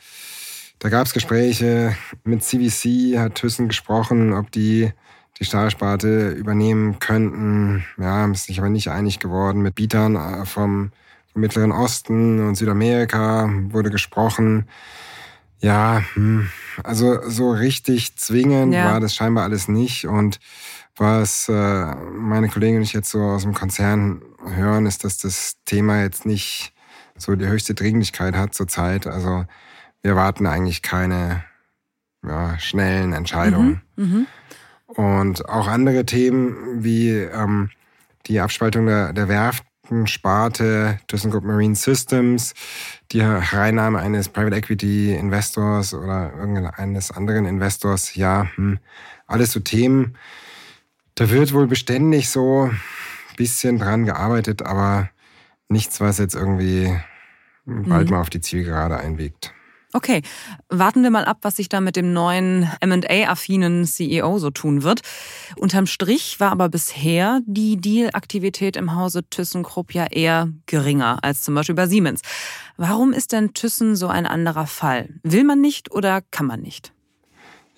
da 0.79 0.89
gab 0.89 1.07
es 1.07 1.13
Gespräche 1.13 1.97
mit 2.25 2.43
CVC, 2.43 3.19
hat 3.19 3.35
Thyssen 3.35 3.69
gesprochen, 3.69 4.33
ob 4.33 4.51
die 4.53 4.93
die 5.39 5.45
Stahlsparte 5.45 6.31
übernehmen 6.31 6.99
könnten. 6.99 7.85
Ja, 7.97 8.07
haben 8.07 8.35
sich 8.35 8.59
aber 8.59 8.71
nicht 8.71 8.89
einig 8.89 9.21
geworden. 9.21 9.63
Mit 9.63 9.77
Bietern 9.77 10.17
äh, 10.17 10.45
vom, 10.45 10.91
vom 11.33 11.41
Mittleren 11.41 11.73
Osten 11.73 12.47
und 12.47 12.57
Südamerika 12.57 13.49
wurde 13.69 13.91
gesprochen. 13.91 14.69
Ja, 15.61 16.03
hm, 16.15 16.49
also 16.85 17.29
so 17.29 17.51
richtig 17.51 18.17
zwingend 18.17 18.75
ja. 18.75 18.93
war 18.93 19.01
das 19.01 19.15
scheinbar 19.15 19.45
alles 19.45 19.69
nicht. 19.69 20.07
Und 20.07 20.39
was 20.97 21.49
äh, 21.49 21.95
meine 21.95 22.49
Kollegen 22.49 22.77
und 22.77 22.83
ich 22.83 22.93
jetzt 22.93 23.11
so 23.11 23.21
aus 23.21 23.43
dem 23.43 23.55
Konzern 23.55 24.23
hören, 24.45 24.87
ist, 24.87 25.05
dass 25.05 25.19
das 25.19 25.57
Thema 25.65 26.03
jetzt 26.03 26.27
nicht 26.27 26.73
so 27.17 27.35
die 27.35 27.47
höchste 27.47 27.75
Dringlichkeit 27.75 28.37
hat 28.37 28.55
zurzeit. 28.55 29.07
Also 29.07 29.45
wir 30.03 30.11
erwarten 30.13 30.47
eigentlich 30.47 30.83
keine 30.83 31.45
ja, 32.25 32.59
schnellen 32.59 33.13
Entscheidungen. 33.13 33.83
Mhm, 33.97 34.05
mhm. 34.05 34.27
Und 34.87 35.49
auch 35.49 35.69
andere 35.69 36.07
Themen 36.07 36.83
wie 36.83 37.11
ähm, 37.11 37.71
die 38.27 38.41
Abspaltung 38.41 38.87
der, 38.87 39.13
der 39.13 39.29
Werftensparte 39.89 40.99
ThyssenKrupp 41.07 41.45
Marine 41.45 41.75
Systems, 41.75 42.55
die 43.11 43.23
Hereinnahme 43.23 43.99
eines 43.99 44.29
Private 44.29 44.57
Equity 44.57 45.15
Investors 45.15 45.95
oder 45.95 46.33
irgendeines 46.35 47.11
anderen 47.11 47.47
Investors, 47.47 48.15
ja, 48.15 48.49
hm, 48.57 48.79
alles 49.27 49.53
so 49.53 49.61
Themen. 49.61 50.17
Da 51.15 51.31
wird 51.31 51.55
wohl 51.55 51.67
beständig 51.67 52.29
so 52.29 52.65
ein 52.71 52.81
bisschen 53.37 53.79
dran 53.79 54.05
gearbeitet, 54.05 54.63
aber 54.63 55.09
nichts, 55.69 56.01
was 56.01 56.19
jetzt 56.19 56.35
irgendwie 56.35 56.95
bald 57.65 58.09
mhm. 58.09 58.15
mal 58.15 58.21
auf 58.21 58.31
die 58.31 58.41
Zielgerade 58.41 58.99
einbiegt. 58.99 59.55
Okay, 59.95 60.21
warten 60.69 61.03
wir 61.03 61.11
mal 61.11 61.25
ab, 61.25 61.39
was 61.43 61.57
sich 61.57 61.71
da 61.71 61.81
mit 61.81 61.97
dem 61.97 62.13
neuen 62.13 62.71
MA-affinen 62.85 63.87
CEO 63.87 64.39
so 64.39 64.51
tun 64.51 64.83
wird. 64.83 65.01
Unterm 65.57 65.87
Strich 65.87 66.41
war 66.41 66.53
aber 66.53 66.69
bisher 66.69 67.41
die 67.47 67.79
Deal-Aktivität 67.79 68.77
im 68.77 68.95
Hause 68.95 69.23
ThyssenKrupp 69.31 69.95
ja 69.95 70.05
eher 70.05 70.51
geringer 70.67 71.19
als 71.23 71.41
zum 71.41 71.55
Beispiel 71.55 71.75
bei 71.75 71.87
Siemens. 71.87 72.21
Warum 72.77 73.15
ist 73.15 73.33
denn 73.33 73.55
Thyssen 73.55 73.97
so 73.97 74.09
ein 74.09 74.27
anderer 74.27 74.67
Fall? 74.67 75.09
Will 75.23 75.45
man 75.45 75.63
nicht 75.63 75.91
oder 75.91 76.21
kann 76.21 76.45
man 76.45 76.61
nicht? 76.61 76.93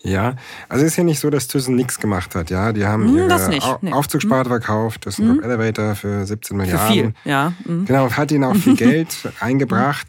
Ja, 0.03 0.35
also 0.69 0.85
es 0.85 0.93
ist 0.93 0.97
ja 0.97 1.05
nicht 1.05 1.21
so, 1.21 1.29
dass 1.29 1.47
Thyssen 1.47 1.77
nichts 1.77 1.99
gemacht 1.99 2.35
hat. 2.35 2.49
Ja, 2.49 2.73
die 2.73 2.87
haben 2.87 3.07
hm, 3.07 3.17
ihre 3.19 3.79
nee. 3.83 3.93
Aufzugsparte 3.93 4.49
hm. 4.49 4.61
verkauft, 4.63 5.05
das 5.05 5.19
hm. 5.19 5.43
Elevator 5.43 5.95
für 5.95 6.25
17 6.25 6.57
Milliarden. 6.57 6.87
Für 6.87 6.93
viel, 6.93 7.15
ja. 7.25 7.53
Hm. 7.65 7.85
Genau, 7.85 8.11
hat 8.11 8.33
ihnen 8.33 8.45
auch 8.45 8.57
viel 8.57 8.77
Geld 8.77 9.15
eingebracht, 9.41 10.07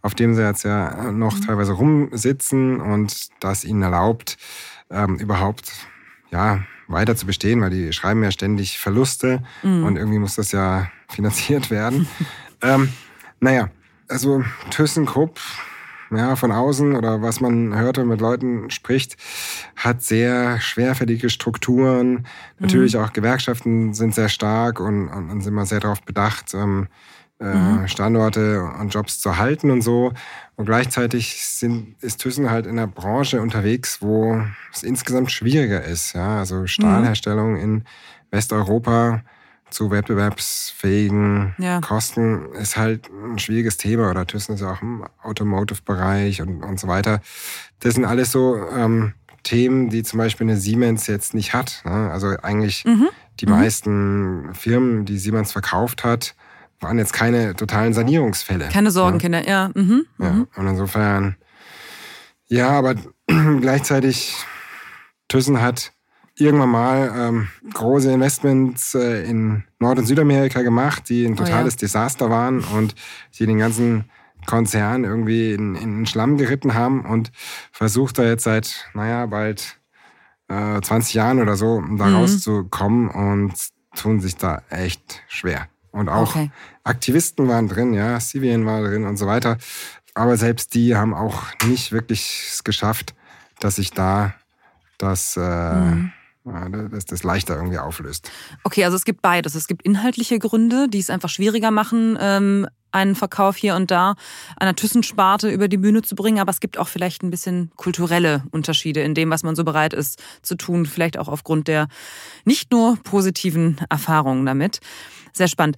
auf 0.00 0.14
dem 0.14 0.34
sie 0.34 0.42
jetzt 0.42 0.64
ja 0.64 1.12
noch 1.12 1.34
hm. 1.34 1.46
teilweise 1.46 1.72
rumsitzen 1.72 2.80
und 2.80 3.28
das 3.40 3.64
ihnen 3.64 3.82
erlaubt, 3.82 4.38
ähm, 4.90 5.16
überhaupt 5.16 5.72
ja 6.30 6.60
weiter 6.88 7.14
zu 7.14 7.26
bestehen, 7.26 7.60
weil 7.60 7.70
die 7.70 7.92
schreiben 7.92 8.22
ja 8.22 8.30
ständig 8.30 8.78
Verluste 8.78 9.42
hm. 9.60 9.84
und 9.84 9.96
irgendwie 9.96 10.18
muss 10.18 10.36
das 10.36 10.52
ja 10.52 10.88
finanziert 11.08 11.70
werden. 11.70 12.08
ähm, 12.62 12.88
naja, 13.40 13.68
also 14.08 14.42
ThyssenKrupp 14.70 15.38
ja, 16.10 16.36
von 16.36 16.52
außen 16.52 16.94
oder 16.94 17.22
was 17.22 17.40
man 17.40 17.76
hört 17.76 17.98
und 17.98 18.08
mit 18.08 18.20
Leuten 18.20 18.70
spricht, 18.70 19.16
hat 19.76 20.02
sehr 20.02 20.60
schwerfällige 20.60 21.30
Strukturen. 21.30 22.26
Natürlich 22.58 22.94
mhm. 22.94 23.00
auch 23.00 23.12
Gewerkschaften 23.12 23.94
sind 23.94 24.14
sehr 24.14 24.28
stark 24.28 24.80
und, 24.80 25.08
und, 25.08 25.30
und 25.30 25.40
sind 25.40 25.52
immer 25.52 25.66
sehr 25.66 25.80
darauf 25.80 26.02
bedacht, 26.02 26.54
ähm, 26.54 26.88
äh, 27.40 27.54
mhm. 27.54 27.88
Standorte 27.88 28.62
und 28.80 28.94
Jobs 28.94 29.20
zu 29.20 29.36
halten 29.36 29.70
und 29.70 29.82
so. 29.82 30.12
Und 30.56 30.66
gleichzeitig 30.66 31.44
sind, 31.44 31.96
ist 32.00 32.20
Thyssen 32.20 32.50
halt 32.50 32.66
in 32.66 32.78
einer 32.78 32.86
Branche 32.86 33.40
unterwegs, 33.40 34.00
wo 34.00 34.40
es 34.72 34.82
insgesamt 34.82 35.32
schwieriger 35.32 35.82
ist. 35.82 36.14
Ja? 36.14 36.38
Also 36.38 36.66
Stahlherstellung 36.66 37.54
mhm. 37.54 37.60
in 37.60 37.84
Westeuropa 38.30 39.22
zu 39.74 39.90
wettbewerbsfähigen 39.90 41.54
ja. 41.58 41.80
Kosten 41.80 42.52
ist 42.52 42.76
halt 42.76 43.10
ein 43.10 43.38
schwieriges 43.38 43.76
Thema. 43.76 44.10
Oder 44.10 44.26
Thyssen 44.26 44.54
ist 44.54 44.62
auch 44.62 44.80
im 44.80 45.04
Automotive-Bereich 45.22 46.40
und, 46.40 46.62
und 46.62 46.78
so 46.78 46.86
weiter. 46.88 47.20
Das 47.80 47.94
sind 47.94 48.04
alles 48.04 48.30
so 48.30 48.56
ähm, 48.56 49.14
Themen, 49.42 49.90
die 49.90 50.04
zum 50.04 50.18
Beispiel 50.18 50.46
eine 50.46 50.56
Siemens 50.56 51.06
jetzt 51.08 51.34
nicht 51.34 51.52
hat. 51.52 51.82
Ne? 51.84 52.10
Also 52.10 52.28
eigentlich 52.42 52.84
mhm. 52.84 53.08
die 53.40 53.46
mhm. 53.46 53.52
meisten 53.52 54.54
Firmen, 54.54 55.04
die 55.04 55.18
Siemens 55.18 55.52
verkauft 55.52 56.04
hat, 56.04 56.36
waren 56.80 56.98
jetzt 56.98 57.12
keine 57.12 57.54
totalen 57.56 57.94
Sanierungsfälle. 57.94 58.68
Keine 58.68 58.92
Sorgenkinder, 58.92 59.42
ja. 59.42 59.70
ja. 59.74 59.82
Mhm. 59.82 60.06
ja. 60.18 60.30
Mhm. 60.30 60.48
Und 60.54 60.66
insofern, 60.68 61.36
ja, 62.46 62.70
aber 62.70 62.94
gleichzeitig, 63.60 64.36
Thyssen 65.28 65.60
hat 65.60 65.93
irgendwann 66.36 66.70
mal 66.70 67.12
ähm, 67.16 67.48
große 67.72 68.10
Investments 68.10 68.94
äh, 68.94 69.22
in 69.24 69.64
Nord- 69.78 69.98
und 69.98 70.06
Südamerika 70.06 70.62
gemacht, 70.62 71.08
die 71.08 71.24
ein 71.24 71.36
totales 71.36 71.74
oh 71.74 71.76
ja. 71.76 71.80
Desaster 71.80 72.30
waren 72.30 72.64
und 72.64 72.94
die 73.38 73.46
den 73.46 73.58
ganzen 73.58 74.10
Konzern 74.46 75.04
irgendwie 75.04 75.52
in, 75.52 75.74
in 75.74 75.98
den 75.98 76.06
Schlamm 76.06 76.36
geritten 76.36 76.74
haben 76.74 77.04
und 77.04 77.30
versucht 77.72 78.18
da 78.18 78.24
jetzt 78.24 78.44
seit, 78.44 78.88
naja, 78.94 79.26
bald 79.26 79.78
äh, 80.48 80.80
20 80.80 81.14
Jahren 81.14 81.40
oder 81.40 81.56
so 81.56 81.80
da 81.80 82.06
mhm. 82.06 82.16
rauszukommen 82.16 83.08
und 83.08 83.54
tun 83.96 84.20
sich 84.20 84.36
da 84.36 84.62
echt 84.70 85.22
schwer. 85.28 85.68
Und 85.92 86.08
auch 86.08 86.34
okay. 86.34 86.50
Aktivisten 86.82 87.48
waren 87.48 87.68
drin, 87.68 87.94
ja, 87.94 88.18
Sivian 88.18 88.66
war 88.66 88.82
drin 88.82 89.04
und 89.04 89.16
so 89.16 89.26
weiter. 89.26 89.58
Aber 90.14 90.36
selbst 90.36 90.74
die 90.74 90.96
haben 90.96 91.14
auch 91.14 91.44
nicht 91.66 91.92
wirklich 91.92 92.48
es 92.50 92.64
geschafft, 92.64 93.14
dass 93.60 93.76
sich 93.76 93.92
da 93.92 94.34
das, 94.98 95.36
äh, 95.36 95.40
mhm. 95.40 96.12
Dass 96.44 97.06
das 97.06 97.22
leichter 97.22 97.56
irgendwie 97.56 97.78
auflöst. 97.78 98.30
Okay, 98.64 98.84
also 98.84 98.96
es 98.96 99.04
gibt 99.04 99.22
beides. 99.22 99.54
Es 99.54 99.66
gibt 99.66 99.82
inhaltliche 99.82 100.38
Gründe, 100.38 100.88
die 100.88 100.98
es 100.98 101.08
einfach 101.08 101.30
schwieriger 101.30 101.70
machen, 101.70 102.18
ähm, 102.20 102.66
einen 102.92 103.14
Verkauf 103.14 103.56
hier 103.56 103.74
und 103.74 103.90
da 103.90 104.14
einer 104.56 104.76
Thyssen-Sparte 104.76 105.50
über 105.50 105.68
die 105.68 105.78
Bühne 105.78 106.02
zu 106.02 106.14
bringen. 106.14 106.38
Aber 106.38 106.50
es 106.50 106.60
gibt 106.60 106.78
auch 106.78 106.88
vielleicht 106.88 107.22
ein 107.22 107.30
bisschen 107.30 107.72
kulturelle 107.76 108.44
Unterschiede 108.50 109.00
in 109.00 109.14
dem, 109.14 109.30
was 109.30 109.42
man 109.42 109.56
so 109.56 109.64
bereit 109.64 109.94
ist 109.94 110.22
zu 110.42 110.54
tun. 110.54 110.86
Vielleicht 110.86 111.18
auch 111.18 111.28
aufgrund 111.28 111.66
der 111.66 111.88
nicht 112.44 112.70
nur 112.70 112.96
positiven 113.02 113.78
Erfahrungen 113.88 114.46
damit. 114.46 114.80
Sehr 115.32 115.48
spannend. 115.48 115.76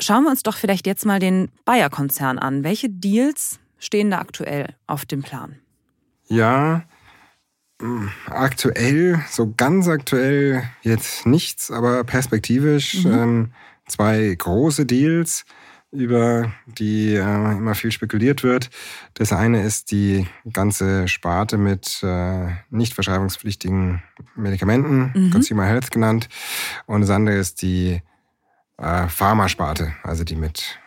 Schauen 0.00 0.24
wir 0.24 0.30
uns 0.30 0.42
doch 0.42 0.56
vielleicht 0.56 0.86
jetzt 0.86 1.06
mal 1.06 1.18
den 1.18 1.50
Bayer-Konzern 1.64 2.38
an. 2.38 2.62
Welche 2.62 2.88
Deals 2.88 3.58
stehen 3.78 4.10
da 4.10 4.18
aktuell 4.18 4.74
auf 4.86 5.06
dem 5.06 5.22
Plan? 5.22 5.56
Ja, 6.28 6.84
aktuell, 8.26 9.20
so 9.30 9.52
ganz 9.56 9.88
aktuell 9.88 10.62
jetzt 10.82 11.26
nichts, 11.26 11.70
aber 11.70 12.04
perspektivisch 12.04 13.04
mhm. 13.04 13.12
ähm, 13.12 13.52
zwei 13.86 14.34
große 14.36 14.86
Deals 14.86 15.44
über 15.92 16.50
die 16.66 17.14
äh, 17.14 17.20
immer 17.20 17.74
viel 17.74 17.92
spekuliert 17.92 18.42
wird. 18.42 18.70
Das 19.14 19.32
eine 19.32 19.62
ist 19.62 19.90
die 19.90 20.26
ganze 20.50 21.06
Sparte 21.06 21.58
mit 21.58 22.02
äh, 22.02 22.48
nicht 22.70 22.94
verschreibungspflichtigen 22.94 24.02
Medikamenten, 24.34 25.12
mhm. 25.14 25.30
Consumer 25.30 25.66
Health 25.66 25.90
genannt. 25.90 26.28
Und 26.86 27.02
das 27.02 27.10
andere 27.10 27.36
ist 27.36 27.60
die 27.60 28.00
äh, 28.78 29.06
Pharmasparte, 29.06 29.92
also 30.02 30.24
die 30.24 30.36
mit 30.36 30.78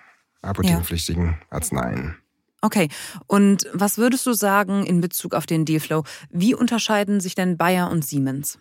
apothekenpflichtigen 0.42 1.26
ja. 1.26 1.36
Arzneien. 1.52 2.18
Okay, 2.66 2.90
und 3.28 3.68
was 3.74 4.00
würdest 4.00 4.26
du 4.26 4.34
sagen 4.34 4.88
in 4.88 5.00
Bezug 5.00 5.36
auf 5.36 5.46
den 5.46 5.66
Dealflow? 5.66 6.04
Wie 6.32 6.56
unterscheiden 6.56 7.20
sich 7.20 7.36
denn 7.36 7.58
Bayer 7.58 7.92
und 7.92 8.04
Siemens? 8.04 8.58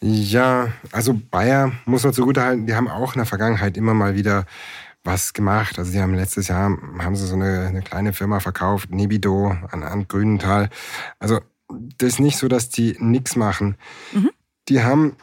Ja, 0.00 0.68
also 0.92 1.20
Bayer 1.28 1.72
muss 1.86 2.04
man 2.04 2.12
zugutehalten, 2.12 2.66
die 2.66 2.76
haben 2.76 2.86
auch 2.86 3.14
in 3.14 3.18
der 3.18 3.26
Vergangenheit 3.26 3.76
immer 3.76 3.94
mal 3.94 4.14
wieder 4.14 4.46
was 5.02 5.32
gemacht. 5.32 5.76
Also 5.76 5.90
sie 5.90 6.00
haben 6.00 6.14
letztes 6.14 6.46
Jahr 6.46 6.70
haben 7.00 7.16
sie 7.16 7.26
so 7.26 7.34
eine, 7.34 7.66
eine 7.66 7.82
kleine 7.82 8.12
Firma 8.12 8.38
verkauft, 8.38 8.92
Nebido 8.92 9.56
an, 9.72 9.82
an 9.82 10.06
Grünenthal. 10.06 10.70
Also 11.18 11.40
das 11.68 12.10
ist 12.10 12.20
nicht 12.20 12.38
so, 12.38 12.46
dass 12.46 12.68
die 12.68 12.96
nichts 13.00 13.34
machen. 13.34 13.76
Mhm. 14.12 14.30
Die 14.68 14.84
haben 14.84 15.16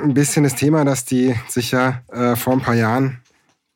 ein 0.00 0.14
bisschen 0.14 0.44
das 0.44 0.54
Thema, 0.54 0.84
dass 0.84 1.04
die 1.04 1.34
sich 1.48 1.72
ja 1.72 2.02
äh, 2.12 2.36
vor 2.36 2.52
ein 2.52 2.60
paar 2.60 2.76
Jahren 2.76 3.21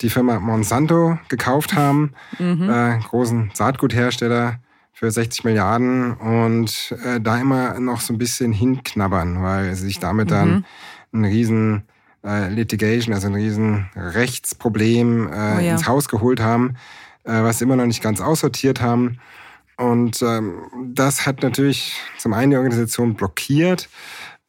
die 0.00 0.11
Firma 0.11 0.38
Monsanto 0.38 1.19
gekauft 1.29 1.75
haben, 1.75 2.12
mhm. 2.38 2.69
äh, 2.69 2.99
großen 2.99 3.50
Saatguthersteller 3.55 4.59
für 4.93 5.11
60 5.11 5.45
Milliarden 5.45 6.15
und 6.15 6.95
äh, 7.05 7.21
da 7.21 7.38
immer 7.38 7.79
noch 7.81 8.00
so 8.00 8.15
ein 8.15 8.19
bisschen 8.19 8.53
hinknabbern, 8.53 9.43
weil 9.43 9.75
sie 9.75 9.87
sich 9.87 9.99
damit 9.99 10.31
dann 10.31 10.49
mhm. 10.49 10.65
einen 11.12 11.25
riesen 11.25 11.83
äh, 12.25 12.49
Litigation, 12.49 13.15
also 13.15 13.29
ein 13.29 13.35
riesen 13.35 13.91
Rechtsproblem 13.95 15.29
äh, 15.29 15.31
oh 15.31 15.61
ja. 15.61 15.73
ins 15.73 15.87
Haus 15.87 16.09
geholt 16.09 16.41
haben, 16.41 16.76
äh, 17.25 17.43
was 17.43 17.59
sie 17.59 17.65
immer 17.65 17.76
noch 17.76 17.87
nicht 17.87 18.03
ganz 18.03 18.21
aussortiert 18.21 18.81
haben. 18.81 19.19
Und 19.76 20.23
ähm, 20.23 20.62
das 20.95 21.26
hat 21.26 21.43
natürlich 21.43 22.00
zum 22.17 22.33
einen 22.33 22.50
die 22.50 22.57
Organisation 22.57 23.15
blockiert, 23.15 23.91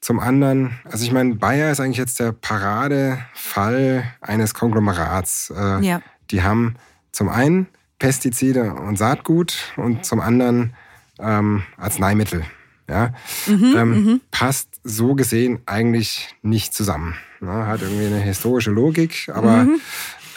zum 0.08 0.22
anderen, 0.22 0.80
also 0.86 1.04
ich 1.04 1.12
meine, 1.12 1.36
Bayer 1.36 1.70
ist 1.70 1.82
eigentlich 1.82 1.98
jetzt 1.98 2.22
der 2.22 2.32
Paradefall 2.32 4.06
eines 4.22 4.54
Konglomerats. 4.54 5.54
Äh, 5.54 5.86
ja. 5.86 6.02
Die 6.32 6.44
haben 6.44 6.76
zum 7.12 7.28
einen 7.28 7.68
Pestizide 8.00 8.74
und 8.74 8.98
Saatgut 8.98 9.74
und 9.76 10.06
zum 10.06 10.22
anderen 10.22 10.74
ähm, 11.20 11.64
Arzneimittel. 11.76 12.46
Ja, 12.88 13.14
mhm, 13.48 13.76
ähm, 13.76 13.90
mhm. 13.90 14.22
passt 14.32 14.80
so 14.82 15.14
gesehen 15.14 15.60
eigentlich 15.66 16.34
nicht 16.42 16.74
zusammen. 16.74 17.16
Ne? 17.42 17.68
Hat 17.68 17.82
irgendwie 17.82 18.06
eine 18.06 18.22
historische 18.22 18.72
Logik, 18.72 19.30
aber 19.34 19.66
mhm. 19.66 19.82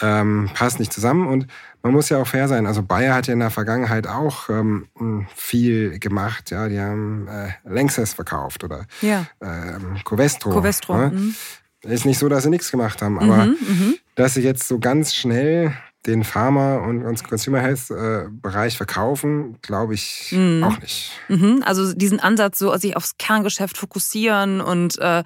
ähm, 0.01 0.49
passt 0.53 0.79
nicht 0.79 0.91
zusammen. 0.91 1.29
Und 1.29 1.47
man 1.83 1.93
muss 1.93 2.09
ja 2.09 2.21
auch 2.21 2.27
fair 2.27 2.47
sein. 2.47 2.65
Also 2.65 2.83
Bayer 2.83 3.15
hat 3.15 3.27
ja 3.27 3.33
in 3.33 3.39
der 3.39 3.49
Vergangenheit 3.49 4.07
auch 4.07 4.49
ähm, 4.49 4.87
viel 5.35 5.99
gemacht. 5.99 6.51
Ja, 6.51 6.67
die 6.67 6.79
haben 6.79 7.27
äh, 7.27 7.49
Lanxess 7.63 8.13
verkauft 8.13 8.63
oder 8.63 8.85
ja. 9.01 9.25
ähm, 9.41 9.97
Covestro. 10.03 10.51
Covestro. 10.51 10.97
Ne? 10.97 11.11
Mhm. 11.11 11.35
Ist 11.83 12.05
nicht 12.05 12.19
so, 12.19 12.29
dass 12.29 12.43
sie 12.43 12.49
nichts 12.49 12.69
gemacht 12.69 13.01
haben, 13.01 13.17
aber 13.17 13.45
mhm, 13.45 13.57
mhm. 13.67 13.95
dass 14.15 14.35
sie 14.35 14.41
jetzt 14.41 14.67
so 14.67 14.77
ganz 14.77 15.15
schnell 15.15 15.73
den 16.05 16.23
Pharma- 16.23 16.77
und, 16.77 17.05
und 17.05 17.23
Consumer 17.23 17.59
Health-Bereich 17.59 18.73
äh, 18.73 18.77
verkaufen, 18.77 19.57
glaube 19.61 19.93
ich 19.93 20.31
mhm. 20.31 20.63
auch 20.63 20.79
nicht. 20.79 21.11
Mhm. 21.27 21.61
Also 21.63 21.93
diesen 21.93 22.19
Ansatz, 22.19 22.57
so 22.57 22.75
sich 22.77 22.95
aufs 22.95 23.17
Kerngeschäft 23.17 23.77
fokussieren 23.77 24.61
und 24.61 24.97
äh, 24.97 25.23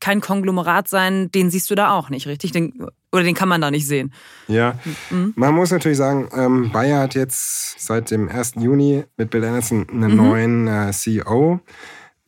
kein 0.00 0.20
Konglomerat 0.20 0.88
sein, 0.88 1.30
den 1.32 1.50
siehst 1.50 1.70
du 1.70 1.74
da 1.74 1.92
auch 1.92 2.10
nicht, 2.10 2.26
richtig? 2.26 2.52
Den, 2.52 2.86
oder 3.12 3.22
den 3.24 3.34
kann 3.34 3.48
man 3.48 3.60
da 3.60 3.70
nicht 3.70 3.86
sehen. 3.86 4.12
Ja, 4.48 4.78
mhm. 5.10 5.32
man 5.36 5.54
muss 5.54 5.70
natürlich 5.70 5.98
sagen, 5.98 6.28
ähm, 6.34 6.70
Bayer 6.72 7.00
hat 7.00 7.14
jetzt 7.14 7.80
seit 7.80 8.10
dem 8.10 8.28
1. 8.28 8.54
Juni 8.56 9.04
mit 9.16 9.30
Bill 9.30 9.44
Anderson 9.44 9.86
einen 9.88 10.12
mhm. 10.12 10.16
neuen 10.16 10.68
äh, 10.68 10.92
CEO. 10.92 11.60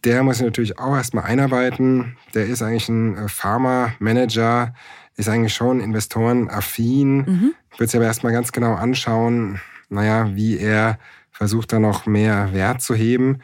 Der 0.04 0.22
muss 0.22 0.38
sich 0.38 0.46
natürlich 0.46 0.78
auch 0.78 0.94
erstmal 0.94 1.24
einarbeiten. 1.24 2.16
Der 2.35 2.46
ist 2.46 2.62
eigentlich 2.62 2.88
ein 2.88 3.16
äh, 3.16 3.28
Pharma-Manager, 3.28 4.74
ist 5.16 5.28
eigentlich 5.28 5.54
schon 5.54 5.81
investorenaffin. 5.81 7.16
Mhm. 7.16 7.54
Wird 7.76 7.90
sich 7.90 7.98
aber 7.98 8.07
erstmal 8.07 8.33
ganz 8.33 8.52
genau 8.52 8.74
anschauen, 8.74 9.61
naja, 9.88 10.35
wie 10.35 10.59
er 10.59 10.98
versucht, 11.31 11.72
da 11.72 11.78
noch 11.78 12.07
mehr 12.07 12.52
Wert 12.52 12.83
zu 12.83 12.94
heben. 12.94 13.40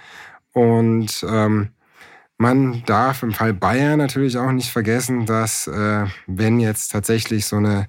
Und 0.53 1.25
ähm, 1.29 1.71
man 2.37 2.83
darf 2.87 3.23
im 3.23 3.33
Fall 3.33 3.55
Bayern 3.55 3.99
natürlich 3.99 4.37
auch 4.37 4.53
nicht 4.53 4.71
vergessen, 4.71 5.27
dass 5.27 5.67
äh, 5.67 6.07
wenn 6.27 6.61
jetzt 6.61 6.93
tatsächlich 6.93 7.47
so 7.47 7.57
eine 7.57 7.89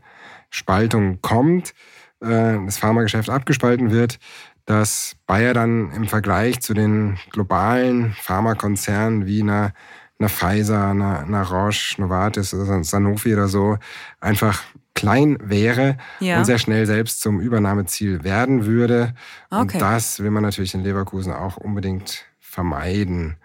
Spaltung 0.50 1.22
kommt, 1.22 1.74
äh, 2.22 2.58
das 2.66 2.78
Pharmageschäft 2.78 3.30
abgespalten 3.30 3.92
wird, 3.92 4.20
dass 4.66 5.16
Bayer 5.28 5.54
dann 5.54 5.92
im 5.92 6.08
Vergleich 6.08 6.60
zu 6.62 6.74
den 6.74 7.18
globalen 7.32 8.14
Pharmakonzernen 8.14 9.26
wie 9.26 9.42
einer 9.42 9.74
einer 10.20 10.30
Pfizer, 10.30 10.88
einer, 10.88 11.20
einer 11.20 11.44
Roche, 11.44 12.02
Novartis, 12.02 12.54
oder 12.54 12.84
Sanofi 12.84 13.34
oder 13.34 13.48
so 13.48 13.78
einfach 14.20 14.64
klein 14.94 15.38
wäre 15.42 15.98
ja. 16.22 16.38
und 16.38 16.46
sehr 16.46 16.58
schnell 16.58 16.86
selbst 16.86 17.22
zum 17.22 17.42
Übernahmeziel 17.42 18.24
werden 18.24 18.66
würde. 18.66 19.14
Okay. 19.50 19.62
Und 19.62 19.82
das 19.82 20.22
will 20.22 20.32
man 20.32 20.44
natürlich 20.44 20.74
in 20.74 20.84
Leverkusen 20.84 21.34
auch 21.34 21.58
unbedingt 21.58 22.26
vermeiden. 22.40 23.36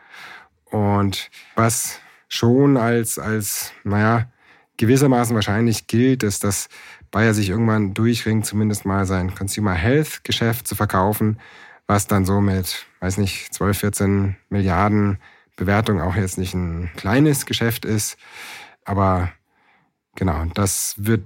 Und 0.71 1.31
was 1.57 2.01
schon 2.29 2.77
als, 2.77 3.19
als, 3.19 3.73
naja, 3.85 4.31
gewissermaßen 4.77 5.35
wahrscheinlich 5.35 5.87
gilt, 5.87 6.23
ist, 6.23 6.45
dass 6.45 6.69
Bayer 7.11 7.35
sich 7.35 7.51
irgendwann 7.51 7.93
durchringt, 7.93 8.47
zumindest 8.47 8.87
mal 8.87 9.05
sein 9.05 9.35
Consumer 9.35 9.75
Health 9.75 10.25
Geschäft 10.25 10.67
zu 10.69 10.75
verkaufen, 10.75 11.39
was 11.87 12.07
dann 12.07 12.25
so 12.25 12.41
mit, 12.41 12.87
weiß 13.01 13.19
nicht, 13.19 13.53
12, 13.53 13.79
14 13.79 14.37
Milliarden 14.49 15.19
Bewertung 15.57 16.01
auch 16.01 16.15
jetzt 16.15 16.39
nicht 16.39 16.55
ein 16.55 16.91
kleines 16.97 17.47
Geschäft 17.47 17.85
ist. 17.85 18.17
Aber 18.85 19.33
genau, 20.15 20.45
das 20.55 20.95
wird 20.97 21.25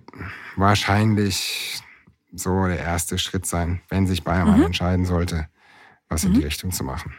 wahrscheinlich 0.57 1.81
so 2.33 2.67
der 2.67 2.81
erste 2.81 3.19
Schritt 3.19 3.47
sein, 3.47 3.81
wenn 3.89 4.07
sich 4.07 4.25
Bayern 4.25 4.51
mhm. 4.51 4.59
mal 4.59 4.67
entscheiden 4.67 5.05
sollte, 5.05 5.49
was 6.09 6.25
mhm. 6.25 6.29
in 6.29 6.35
die 6.35 6.41
mhm. 6.41 6.47
Richtung 6.47 6.73
zu 6.73 6.83
machen. 6.83 7.15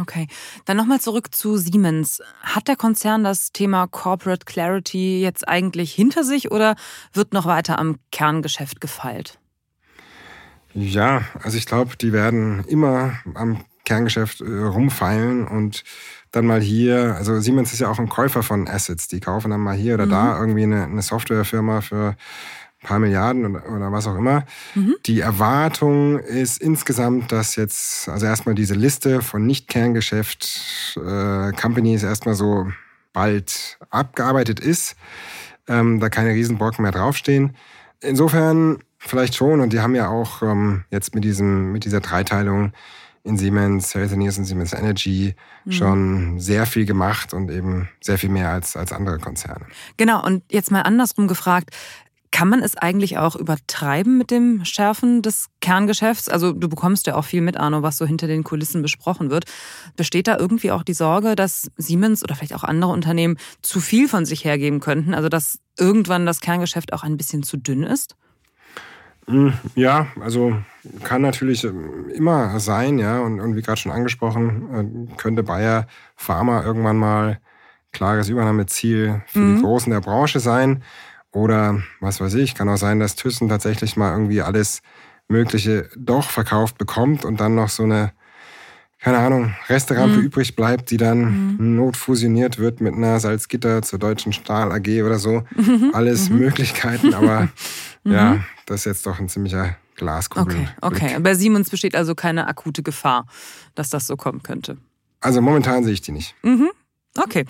Okay, 0.00 0.26
dann 0.64 0.76
nochmal 0.76 1.00
zurück 1.00 1.32
zu 1.34 1.56
Siemens. 1.56 2.20
Hat 2.42 2.66
der 2.66 2.76
Konzern 2.76 3.22
das 3.22 3.52
Thema 3.52 3.86
Corporate 3.86 4.44
Clarity 4.44 5.20
jetzt 5.20 5.46
eigentlich 5.46 5.92
hinter 5.92 6.24
sich 6.24 6.50
oder 6.50 6.74
wird 7.12 7.32
noch 7.32 7.46
weiter 7.46 7.78
am 7.78 7.98
Kerngeschäft 8.10 8.80
gefeilt? 8.80 9.38
Ja, 10.72 11.22
also 11.42 11.56
ich 11.56 11.66
glaube, 11.66 11.96
die 11.96 12.12
werden 12.12 12.64
immer 12.64 13.20
am 13.34 13.64
Kerngeschäft 13.84 14.40
äh, 14.40 14.44
rumfeilen 14.44 15.46
und 15.46 15.84
dann 16.32 16.46
mal 16.46 16.60
hier, 16.60 17.14
also 17.16 17.38
Siemens 17.38 17.72
ist 17.72 17.78
ja 17.78 17.88
auch 17.88 18.00
ein 18.00 18.08
Käufer 18.08 18.42
von 18.42 18.66
Assets, 18.66 19.06
die 19.06 19.20
kaufen 19.20 19.50
dann 19.50 19.60
mal 19.60 19.76
hier 19.76 19.94
oder 19.94 20.06
mhm. 20.06 20.10
da 20.10 20.38
irgendwie 20.40 20.64
eine, 20.64 20.84
eine 20.84 21.02
Softwarefirma 21.02 21.80
für 21.80 22.16
paar 22.84 23.00
Milliarden 23.00 23.44
oder, 23.46 23.68
oder 23.68 23.90
was 23.90 24.06
auch 24.06 24.14
immer. 24.14 24.44
Mhm. 24.76 24.94
Die 25.06 25.20
Erwartung 25.20 26.20
ist 26.20 26.62
insgesamt, 26.62 27.32
dass 27.32 27.56
jetzt, 27.56 28.08
also 28.08 28.26
erstmal 28.26 28.54
diese 28.54 28.74
Liste 28.74 29.22
von 29.22 29.44
Nicht-Kerngeschäft 29.44 30.96
äh, 30.96 31.50
erstmal 31.50 32.34
so 32.36 32.68
bald 33.12 33.78
abgearbeitet 33.90 34.60
ist, 34.60 34.94
ähm, 35.66 35.98
da 35.98 36.08
keine 36.08 36.30
Riesenbrocken 36.30 36.82
mehr 36.82 36.92
draufstehen. 36.92 37.56
Insofern 38.00 38.78
vielleicht 38.98 39.34
schon 39.34 39.60
und 39.60 39.72
die 39.72 39.80
haben 39.80 39.94
ja 39.94 40.08
auch 40.08 40.42
ähm, 40.42 40.84
jetzt 40.90 41.14
mit 41.14 41.24
diesem, 41.24 41.72
mit 41.72 41.84
dieser 41.84 42.00
Dreiteilung 42.00 42.72
in 43.24 43.38
Siemens, 43.38 43.94
Healthineers 43.94 44.36
und 44.36 44.44
Siemens 44.44 44.74
Energy 44.74 45.34
mhm. 45.64 45.72
schon 45.72 46.40
sehr 46.40 46.66
viel 46.66 46.84
gemacht 46.84 47.32
und 47.32 47.50
eben 47.50 47.88
sehr 48.00 48.18
viel 48.18 48.28
mehr 48.28 48.50
als, 48.50 48.76
als 48.76 48.92
andere 48.92 49.18
Konzerne. 49.18 49.64
Genau, 49.96 50.22
und 50.22 50.44
jetzt 50.50 50.70
mal 50.70 50.82
andersrum 50.82 51.26
gefragt, 51.26 51.70
Kann 52.34 52.48
man 52.48 52.64
es 52.64 52.76
eigentlich 52.76 53.16
auch 53.16 53.36
übertreiben 53.36 54.18
mit 54.18 54.32
dem 54.32 54.64
Schärfen 54.64 55.22
des 55.22 55.46
Kerngeschäfts? 55.60 56.28
Also 56.28 56.52
du 56.52 56.68
bekommst 56.68 57.06
ja 57.06 57.14
auch 57.14 57.24
viel 57.24 57.40
mit, 57.40 57.56
Arno, 57.56 57.82
was 57.82 57.96
so 57.96 58.06
hinter 58.06 58.26
den 58.26 58.42
Kulissen 58.42 58.82
besprochen 58.82 59.30
wird. 59.30 59.44
Besteht 59.96 60.26
da 60.26 60.36
irgendwie 60.36 60.72
auch 60.72 60.82
die 60.82 60.94
Sorge, 60.94 61.36
dass 61.36 61.70
Siemens 61.76 62.24
oder 62.24 62.34
vielleicht 62.34 62.56
auch 62.56 62.64
andere 62.64 62.90
Unternehmen 62.90 63.36
zu 63.62 63.78
viel 63.78 64.08
von 64.08 64.24
sich 64.24 64.44
hergeben 64.44 64.80
könnten? 64.80 65.14
Also 65.14 65.28
dass 65.28 65.60
irgendwann 65.78 66.26
das 66.26 66.40
Kerngeschäft 66.40 66.92
auch 66.92 67.04
ein 67.04 67.16
bisschen 67.16 67.44
zu 67.44 67.56
dünn 67.56 67.84
ist? 67.84 68.16
Hm, 69.26 69.52
ja, 69.76 70.08
also 70.20 70.56
kann 71.04 71.22
natürlich 71.22 71.62
ähm, 71.62 72.10
immer 72.16 72.58
sein, 72.58 72.98
ja. 72.98 73.20
Und, 73.20 73.38
und 73.38 73.54
wie 73.54 73.62
gerade 73.62 73.80
schon 73.80 73.92
angesprochen, 73.92 75.08
äh, 75.12 75.16
könnte 75.18 75.44
Bayer 75.44 75.86
Pharma 76.16 76.64
irgendwann 76.64 76.96
mal 76.96 77.38
klares 77.92 78.28
Übernahmeziel 78.28 79.22
für 79.28 79.38
mhm. 79.38 79.56
die 79.56 79.62
Großen 79.62 79.92
der 79.92 80.00
Branche 80.00 80.40
sein. 80.40 80.82
Oder 81.34 81.82
was 82.00 82.20
weiß 82.20 82.34
ich, 82.34 82.54
kann 82.54 82.68
auch 82.68 82.76
sein, 82.76 83.00
dass 83.00 83.16
Thyssen 83.16 83.48
tatsächlich 83.48 83.96
mal 83.96 84.12
irgendwie 84.12 84.40
alles 84.40 84.82
Mögliche 85.26 85.88
doch 85.96 86.30
verkauft 86.30 86.78
bekommt 86.78 87.24
und 87.24 87.40
dann 87.40 87.56
noch 87.56 87.70
so 87.70 87.82
eine, 87.82 88.12
keine 89.00 89.18
Ahnung, 89.18 89.52
Resterampe 89.68 90.18
mhm. 90.18 90.26
übrig 90.26 90.54
bleibt, 90.54 90.92
die 90.92 90.96
dann 90.96 91.56
mhm. 91.56 91.76
notfusioniert 91.76 92.58
wird 92.58 92.80
mit 92.80 92.94
einer 92.94 93.18
Salzgitter 93.18 93.82
zur 93.82 93.98
Deutschen 93.98 94.32
Stahl 94.32 94.70
AG 94.70 95.02
oder 95.02 95.18
so. 95.18 95.42
Mhm. 95.56 95.90
Alles 95.92 96.30
mhm. 96.30 96.38
Möglichkeiten, 96.38 97.14
aber 97.14 97.48
ja, 98.04 98.34
mhm. 98.34 98.44
das 98.66 98.80
ist 98.80 98.84
jetzt 98.84 99.06
doch 99.06 99.18
ein 99.18 99.28
ziemlicher 99.28 99.76
Glaskugel. 99.96 100.68
Okay, 100.80 101.06
okay. 101.06 101.20
Bei 101.20 101.34
Siemens 101.34 101.68
besteht 101.68 101.96
also 101.96 102.14
keine 102.14 102.46
akute 102.46 102.84
Gefahr, 102.84 103.26
dass 103.74 103.90
das 103.90 104.06
so 104.06 104.16
kommen 104.16 104.44
könnte. 104.44 104.76
Also 105.20 105.40
momentan 105.40 105.82
sehe 105.82 105.94
ich 105.94 106.00
die 106.00 106.12
nicht. 106.12 106.36
Mhm. 106.42 106.70
Okay. 107.18 107.44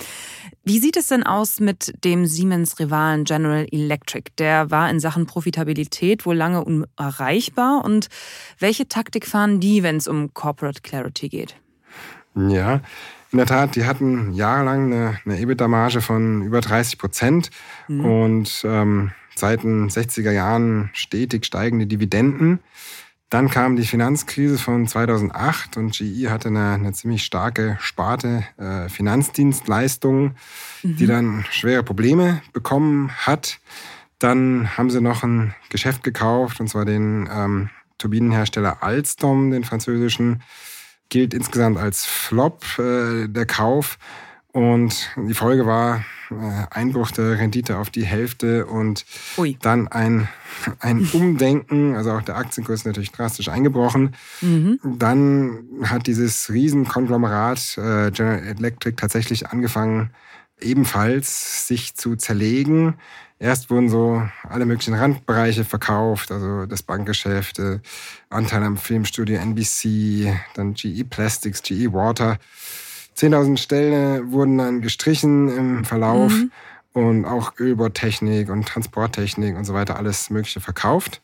Wie 0.62 0.78
sieht 0.78 0.96
es 0.96 1.08
denn 1.08 1.22
aus 1.22 1.60
mit 1.60 1.92
dem 2.04 2.26
Siemens-Rivalen 2.26 3.24
General 3.24 3.66
Electric? 3.70 4.30
Der 4.38 4.70
war 4.70 4.90
in 4.90 5.00
Sachen 5.00 5.26
Profitabilität 5.26 6.26
wohl 6.26 6.36
lange 6.36 6.64
unerreichbar. 6.64 7.84
Und 7.84 8.08
welche 8.58 8.88
Taktik 8.88 9.26
fahren 9.26 9.60
die, 9.60 9.82
wenn 9.82 9.96
es 9.96 10.08
um 10.08 10.32
Corporate 10.34 10.82
Clarity 10.82 11.28
geht? 11.28 11.56
Ja, 12.34 12.80
in 13.30 13.38
der 13.38 13.46
Tat, 13.46 13.76
die 13.76 13.84
hatten 13.84 14.32
jahrelang 14.32 14.92
eine, 14.92 15.20
eine 15.24 15.38
EBITDA-Marge 15.38 16.00
von 16.00 16.42
über 16.42 16.60
30 16.60 16.98
Prozent 16.98 17.50
mhm. 17.88 18.04
und 18.04 18.62
ähm, 18.64 19.10
seit 19.34 19.64
den 19.64 19.88
60er 19.88 20.30
Jahren 20.30 20.90
stetig 20.92 21.44
steigende 21.44 21.86
Dividenden. 21.86 22.60
Dann 23.30 23.50
kam 23.50 23.76
die 23.76 23.84
Finanzkrise 23.86 24.58
von 24.58 24.86
2008 24.86 25.76
und 25.76 25.96
GE 25.96 26.30
hatte 26.30 26.48
eine, 26.48 26.72
eine 26.72 26.92
ziemlich 26.92 27.24
starke 27.24 27.76
Sparte 27.80 28.44
äh, 28.58 28.88
Finanzdienstleistungen, 28.88 30.36
mhm. 30.82 30.96
die 30.96 31.06
dann 31.06 31.44
schwere 31.50 31.82
Probleme 31.82 32.42
bekommen 32.52 33.10
hat. 33.10 33.58
Dann 34.18 34.76
haben 34.76 34.90
sie 34.90 35.00
noch 35.00 35.22
ein 35.22 35.54
Geschäft 35.68 36.04
gekauft, 36.04 36.60
und 36.60 36.68
zwar 36.68 36.84
den 36.84 37.28
ähm, 37.32 37.70
Turbinenhersteller 37.98 38.82
Alstom, 38.82 39.50
den 39.50 39.64
französischen. 39.64 40.42
Gilt 41.08 41.34
insgesamt 41.34 41.78
als 41.78 42.06
Flop 42.06 42.64
äh, 42.78 43.28
der 43.28 43.46
Kauf. 43.46 43.98
Und 44.52 45.10
die 45.16 45.34
Folge 45.34 45.66
war 45.66 46.04
Einbruch 46.70 47.10
der 47.10 47.38
Rendite 47.38 47.78
auf 47.78 47.90
die 47.90 48.04
Hälfte 48.04 48.66
und 48.66 49.04
Ui. 49.36 49.56
dann 49.60 49.88
ein, 49.88 50.28
ein 50.80 51.08
Umdenken, 51.12 51.94
also 51.94 52.12
auch 52.12 52.22
der 52.22 52.36
Aktienkurs 52.36 52.80
ist 52.80 52.86
natürlich 52.86 53.12
drastisch 53.12 53.48
eingebrochen. 53.48 54.14
Mhm. 54.40 54.78
Dann 54.82 55.64
hat 55.84 56.06
dieses 56.06 56.50
Riesenkonglomerat 56.50 57.78
äh, 57.78 58.10
General 58.10 58.42
Electric 58.42 58.96
tatsächlich 58.96 59.48
angefangen, 59.48 60.10
ebenfalls 60.60 61.66
sich 61.68 61.94
zu 61.94 62.16
zerlegen. 62.16 62.94
Erst 63.38 63.68
wurden 63.68 63.88
so 63.88 64.22
alle 64.48 64.64
möglichen 64.64 64.94
Randbereiche 64.94 65.64
verkauft, 65.64 66.30
also 66.30 66.66
das 66.66 66.82
Bankgeschäft, 66.82 67.58
äh, 67.58 67.80
Anteil 68.30 68.62
am 68.62 68.76
Filmstudio 68.76 69.36
NBC, 69.38 70.34
dann 70.54 70.74
GE 70.74 71.04
Plastics, 71.04 71.62
GE 71.62 71.92
Water. 71.92 72.38
10.000 73.16 73.56
Stellen 73.58 74.32
wurden 74.32 74.58
dann 74.58 74.80
gestrichen 74.80 75.48
im 75.56 75.84
Verlauf 75.84 76.32
mhm. 76.32 76.50
und 76.92 77.24
auch 77.24 77.52
Ölbohrtechnik 77.58 78.50
und 78.50 78.66
Transporttechnik 78.66 79.56
und 79.56 79.64
so 79.64 79.74
weiter, 79.74 79.96
alles 79.96 80.30
Mögliche 80.30 80.60
verkauft. 80.60 81.22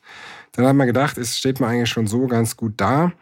Dann 0.53 0.67
hat 0.67 0.77
man 0.77 0.87
gedacht, 0.87 1.19
es 1.19 1.39
steht 1.39 1.61
man 1.61 1.71
eigentlich 1.71 1.89
schon 1.89 2.07
so 2.07 2.27
ganz 2.27 2.57
gut 2.57 2.75
da. 2.77 3.13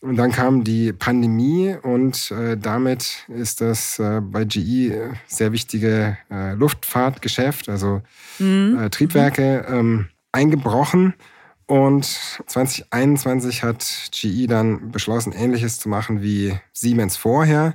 Und 0.00 0.16
dann 0.16 0.32
kam 0.32 0.64
die 0.64 0.92
Pandemie 0.92 1.76
und 1.80 2.32
äh, 2.32 2.56
damit 2.56 3.24
ist 3.28 3.60
das 3.60 4.00
äh, 4.00 4.20
bei 4.20 4.44
GE 4.44 5.12
sehr 5.28 5.52
wichtige 5.52 6.18
äh, 6.28 6.54
Luftfahrtgeschäft, 6.54 7.68
also 7.68 8.02
mhm. 8.40 8.78
Äh, 8.80 8.90
Triebwerke, 8.90 9.64
ähm, 9.68 10.08
eingebrochen. 10.32 11.14
Und 11.66 12.04
2021 12.04 13.62
hat 13.62 14.10
GE 14.10 14.48
dann 14.48 14.90
beschlossen, 14.90 15.32
Ähnliches 15.32 15.78
zu 15.78 15.88
machen 15.88 16.20
wie 16.20 16.58
Siemens 16.72 17.16
vorher. 17.16 17.74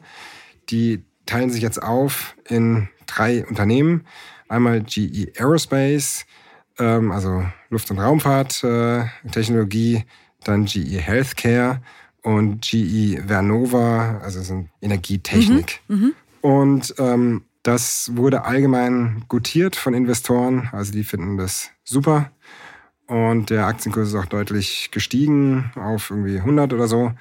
Die 0.69 1.03
teilen 1.25 1.49
sich 1.49 1.61
jetzt 1.61 1.81
auf 1.81 2.35
in 2.47 2.89
drei 3.05 3.45
Unternehmen. 3.45 4.05
Einmal 4.49 4.81
GE 4.81 5.31
Aerospace, 5.37 6.25
ähm, 6.79 7.11
also 7.11 7.45
Luft- 7.69 7.91
und 7.91 7.99
Raumfahrttechnologie, 7.99 9.95
äh, 9.95 10.03
dann 10.43 10.65
GE 10.65 10.99
Healthcare 10.99 11.81
und 12.21 12.61
GE 12.61 13.21
Vernova, 13.27 14.19
also 14.23 14.41
sind 14.41 14.69
Energietechnik. 14.81 15.81
Mhm, 15.87 15.95
mhm. 15.95 16.13
Und 16.41 16.95
ähm, 16.97 17.43
das 17.63 18.11
wurde 18.15 18.45
allgemein 18.45 19.25
gutiert 19.27 19.75
von 19.75 19.93
Investoren, 19.93 20.69
also 20.71 20.93
die 20.93 21.03
finden 21.03 21.37
das 21.37 21.71
super. 21.83 22.31
Und 23.07 23.49
der 23.49 23.67
Aktienkurs 23.67 24.09
ist 24.09 24.15
auch 24.15 24.25
deutlich 24.25 24.89
gestiegen 24.91 25.71
auf 25.75 26.09
irgendwie 26.09 26.37
100 26.37 26.73
oder 26.73 26.87
so, 26.87 27.13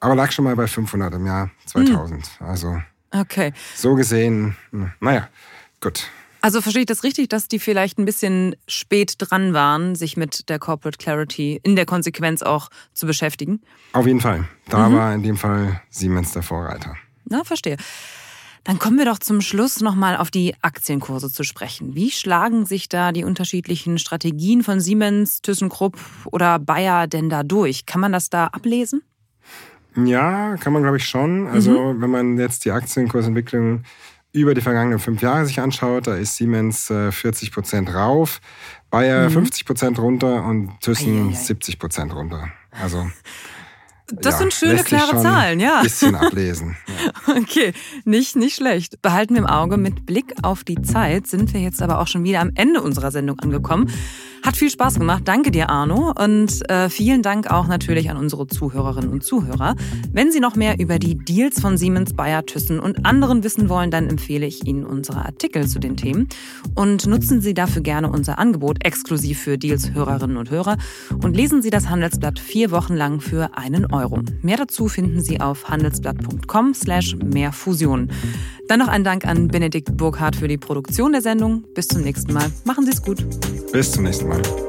aber 0.00 0.14
lag 0.14 0.32
schon 0.32 0.44
mal 0.44 0.56
bei 0.56 0.66
500 0.66 1.14
im 1.14 1.26
Jahr 1.26 1.50
2000. 1.66 2.40
Mhm. 2.40 2.46
Also 2.46 2.80
Okay. 3.12 3.52
So 3.74 3.94
gesehen, 3.94 4.56
naja, 5.00 5.28
gut. 5.80 6.08
Also 6.42 6.62
verstehe 6.62 6.82
ich 6.82 6.86
das 6.86 7.04
richtig, 7.04 7.28
dass 7.28 7.48
die 7.48 7.58
vielleicht 7.58 7.98
ein 7.98 8.06
bisschen 8.06 8.56
spät 8.66 9.14
dran 9.18 9.52
waren, 9.52 9.94
sich 9.94 10.16
mit 10.16 10.48
der 10.48 10.58
Corporate 10.58 10.96
Clarity 10.96 11.60
in 11.62 11.76
der 11.76 11.84
Konsequenz 11.84 12.42
auch 12.42 12.70
zu 12.94 13.06
beschäftigen? 13.06 13.60
Auf 13.92 14.06
jeden 14.06 14.20
Fall. 14.20 14.48
Da 14.68 14.88
mhm. 14.88 14.96
war 14.96 15.14
in 15.14 15.22
dem 15.22 15.36
Fall 15.36 15.82
Siemens 15.90 16.32
der 16.32 16.42
Vorreiter. 16.42 16.96
Na, 17.26 17.44
verstehe. 17.44 17.76
Dann 18.64 18.78
kommen 18.78 18.98
wir 18.98 19.06
doch 19.06 19.18
zum 19.18 19.40
Schluss 19.40 19.80
nochmal 19.80 20.16
auf 20.16 20.30
die 20.30 20.54
Aktienkurse 20.62 21.30
zu 21.30 21.44
sprechen. 21.44 21.94
Wie 21.94 22.10
schlagen 22.10 22.66
sich 22.66 22.88
da 22.88 23.12
die 23.12 23.24
unterschiedlichen 23.24 23.98
Strategien 23.98 24.62
von 24.62 24.80
Siemens, 24.80 25.40
ThyssenKrupp 25.42 25.98
oder 26.26 26.58
Bayer 26.58 27.06
denn 27.06 27.30
da 27.30 27.42
durch? 27.42 27.86
Kann 27.86 28.00
man 28.00 28.12
das 28.12 28.28
da 28.28 28.46
ablesen? 28.46 29.02
Ja, 29.96 30.56
kann 30.56 30.72
man 30.72 30.82
glaube 30.82 30.98
ich 30.98 31.04
schon. 31.04 31.46
Also 31.48 31.92
mhm. 31.92 32.02
wenn 32.02 32.10
man 32.10 32.38
jetzt 32.38 32.64
die 32.64 32.70
Aktienkursentwicklung 32.70 33.82
über 34.32 34.54
die 34.54 34.60
vergangenen 34.60 34.98
fünf 34.98 35.22
Jahre 35.22 35.46
sich 35.46 35.60
anschaut, 35.60 36.06
da 36.06 36.14
ist 36.14 36.36
Siemens 36.36 36.86
40 36.86 37.48
äh, 37.48 37.50
Prozent 37.50 37.94
rauf, 37.94 38.40
Bayer 38.90 39.28
mhm. 39.28 39.34
50 39.34 39.66
Prozent 39.66 39.98
runter 39.98 40.44
und 40.44 40.80
Thyssen 40.80 41.34
70 41.34 41.78
Prozent 41.78 42.14
runter. 42.14 42.48
Also 42.70 43.10
das 44.06 44.34
ja, 44.34 44.38
sind 44.38 44.52
schöne, 44.52 44.84
klare 44.84 45.20
Zahlen, 45.20 45.60
ja. 45.60 45.78
Ein 45.78 45.82
bisschen 45.84 46.14
ablesen. 46.14 46.76
Ja. 47.26 47.36
Okay, 47.36 47.72
nicht, 48.04 48.34
nicht 48.34 48.56
schlecht. 48.56 49.00
Behalten 49.02 49.34
wir 49.34 49.42
im 49.42 49.46
Auge. 49.46 49.76
Mit 49.76 50.06
Blick 50.06 50.34
auf 50.42 50.64
die 50.64 50.80
Zeit 50.82 51.26
sind 51.26 51.52
wir 51.54 51.60
jetzt 51.60 51.80
aber 51.80 52.00
auch 52.00 52.08
schon 52.08 52.24
wieder 52.24 52.40
am 52.40 52.50
Ende 52.54 52.82
unserer 52.82 53.10
Sendung 53.10 53.38
angekommen. 53.38 53.90
Hat 54.42 54.56
viel 54.56 54.70
Spaß 54.70 54.98
gemacht. 54.98 55.22
Danke 55.26 55.50
dir, 55.50 55.68
Arno. 55.68 56.12
Und 56.18 56.68
äh, 56.70 56.88
vielen 56.88 57.22
Dank 57.22 57.50
auch 57.50 57.66
natürlich 57.66 58.10
an 58.10 58.16
unsere 58.16 58.46
Zuhörerinnen 58.46 59.10
und 59.10 59.22
Zuhörer. 59.22 59.76
Wenn 60.12 60.32
Sie 60.32 60.40
noch 60.40 60.56
mehr 60.56 60.78
über 60.78 60.98
die 60.98 61.16
Deals 61.16 61.60
von 61.60 61.76
Siemens, 61.76 62.14
Bayer, 62.14 62.46
Thyssen 62.46 62.80
und 62.80 63.04
anderen 63.04 63.44
wissen 63.44 63.68
wollen, 63.68 63.90
dann 63.90 64.08
empfehle 64.08 64.46
ich 64.46 64.66
Ihnen 64.66 64.84
unsere 64.84 65.24
Artikel 65.24 65.66
zu 65.66 65.78
den 65.78 65.96
Themen. 65.96 66.28
Und 66.74 67.06
nutzen 67.06 67.40
Sie 67.40 67.52
dafür 67.52 67.82
gerne 67.82 68.10
unser 68.10 68.38
Angebot 68.38 68.84
exklusiv 68.84 69.40
für 69.40 69.58
Deals-Hörerinnen 69.58 70.36
und 70.36 70.50
Hörer. 70.50 70.78
Und 71.22 71.36
lesen 71.36 71.60
Sie 71.60 71.70
das 71.70 71.88
Handelsblatt 71.88 72.38
vier 72.38 72.70
Wochen 72.70 72.94
lang 72.94 73.20
für 73.20 73.56
einen 73.58 73.92
Euro. 73.92 74.20
Mehr 74.42 74.56
dazu 74.56 74.88
finden 74.88 75.20
Sie 75.20 75.40
auf 75.40 75.68
handelsblatt.com 75.68 76.74
slash 76.74 77.16
mehrfusion. 77.16 78.10
Dann 78.68 78.78
noch 78.78 78.88
ein 78.88 79.02
Dank 79.02 79.26
an 79.26 79.48
Benedikt 79.48 79.96
Burkhardt 79.96 80.36
für 80.36 80.46
die 80.46 80.56
Produktion 80.56 81.10
der 81.10 81.22
Sendung. 81.22 81.64
Bis 81.74 81.88
zum 81.88 82.02
nächsten 82.02 82.32
Mal. 82.32 82.52
Machen 82.64 82.84
Sie 82.84 82.92
es 82.92 83.02
gut. 83.02 83.18
Bis 83.72 83.90
zum 83.90 84.04
nächsten 84.04 84.28
Mal. 84.28 84.29
forma. 84.30 84.60